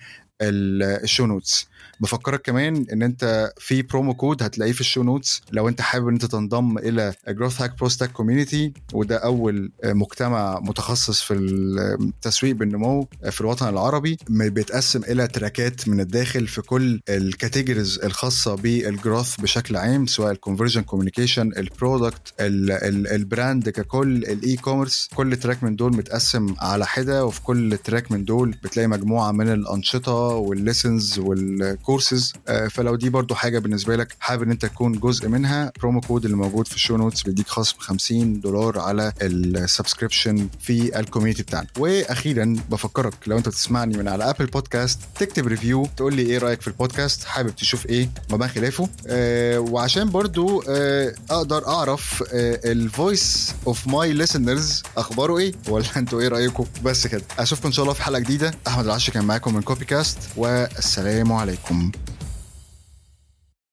ال 0.42 0.59
show 0.59 1.26
notes. 1.26 1.66
بفكرك 2.00 2.42
كمان 2.42 2.86
إن 2.92 3.02
أنت 3.02 3.52
في 3.58 3.82
promo 3.82 4.14
code 4.14 4.42
هتلاقيه 4.42 4.72
في 4.72 4.80
ال 4.80 4.85
show 4.85 5.02
notes. 5.02 5.40
لو 5.52 5.68
أنت 5.68 5.80
حابب 5.80 6.08
إن 6.08 6.12
أنت 6.12 6.24
تنضم 6.24 6.78
إلى 6.78 7.14
Growth 7.28 7.62
Hack 7.62 7.78
Pro 7.78 7.88
Stack 7.88 8.12
community 8.12 8.72
وده 8.92 9.16
أول 9.16 9.72
مجتمع 9.84 10.60
متخصص 10.60 11.22
في 11.22 11.34
التسويق 11.34 12.56
بالنمو 12.56 13.08
في 13.30 13.40
الوطن 13.40 13.68
العربي 13.68 14.16
بيتقسم 14.28 15.00
إلى 15.04 15.26
تراكات 15.28 15.88
من 15.88 16.00
الداخل 16.00 16.46
في 16.46 16.62
كل 16.62 17.00
ال 17.08 17.17
categories 17.17 18.00
الخاصة 18.04 18.54
بال 18.54 18.75
growth 18.75 19.36
بشكل 19.40 19.76
عام 19.76 20.06
سواء 20.06 20.32
ال 20.32 20.37
conversion 20.37 20.82
communication 20.82 21.52
ال 21.56 21.66
product 21.66 22.34
ال 22.40 22.62
brand 22.62 23.68
ككل 23.68 24.16
ال 24.16 24.56
e-commerce 24.56 25.08
كل 25.14 25.36
track 25.36 25.62
من 25.64 25.76
دول 25.76 25.96
متقسم 25.96 26.54
على 26.58 26.86
حدة 26.86 27.24
وفي 27.24 27.42
كل 27.42 27.78
track 27.84 28.12
من 28.12 28.24
دول 28.24 28.50
بتلاقي 28.64 28.86
مجموعة 28.88 29.32
من 29.32 29.52
الأنشطة 29.52 30.25
وال 30.34 30.53
lessons 30.53 31.18
وال 31.18 31.44
courses 31.44 32.32
فلو 32.70 32.94
دي 32.94 33.10
برضو 33.10 33.34
حاجة 33.34 33.58
بالنسبة 33.58 33.96
لك 33.96 34.16
حابب 34.20 34.42
إن 34.42 34.50
أنت 34.50 34.66
تكون 34.66 34.92
جزء 34.92 35.28
منها 35.28 35.72
promo 35.80 36.00
code 36.00 36.24
اللي 36.24 36.36
موجود 36.36 36.68
في 36.68 36.74
ال 36.74 36.79
show 36.79 36.96
notes 36.96 37.22
بيديك 37.22 37.48
خصم 37.48 37.76
50 37.78 38.40
دولار 38.40 38.78
على 38.78 39.12
ال 39.22 39.32
subscription 39.32 40.48
في 40.60 40.98
ال 41.00 41.05
community 41.05 41.42
بتاعنا. 41.42 41.66
وأخيرا 41.78 42.56
بفكرك 42.70 43.14
لو 43.26 43.38
أنت 43.38 43.48
بتسمعني 43.48 43.96
من 43.98 44.08
على 44.08 44.30
Apple 44.30 44.46
Podcast 44.46 44.98
تكتب 45.20 45.46
review 45.46 45.88
تقول 45.96 46.14
لي 46.14 46.22
إيه 46.22 46.38
رأيك 46.38 46.60
في 46.60 46.68
البودكاست 46.68 47.24
حابب 47.24 47.56
تشوف 47.56 47.86
إيه 47.86 48.10
ما 48.30 48.46
خلافه. 48.46 48.88
آه 49.06 49.58
وعشان 49.60 50.10
برضو 50.10 50.62
آه 50.68 51.14
أقدر 51.30 51.68
أعرف 51.68 52.24
آه 52.32 52.60
ال 52.72 52.86
voice 52.86 53.54
of 53.66 53.86
my 53.86 54.26
listeners 54.26 54.82
أخباره 54.96 55.38
إيه 55.38 55.52
ولا 55.68 55.84
أنتوا 55.96 56.20
إيه 56.20 56.28
رأيكم؟ 56.28 56.64
بس 56.84 57.06
كده. 57.06 57.22
أشوفكم 57.38 57.66
إن 57.66 57.72
شاء 57.72 57.82
الله 57.82 57.94
في 57.94 58.02
حلقة 58.02 58.18
جديدة. 58.18 58.54
أحمد 58.66 58.84
العشي 58.84 59.12
كان 59.12 59.24
معاكم 59.24 59.54
من 59.54 59.62
CopyCast 59.62 60.15
والسلام 60.36 61.32
عليكم. 61.32 61.90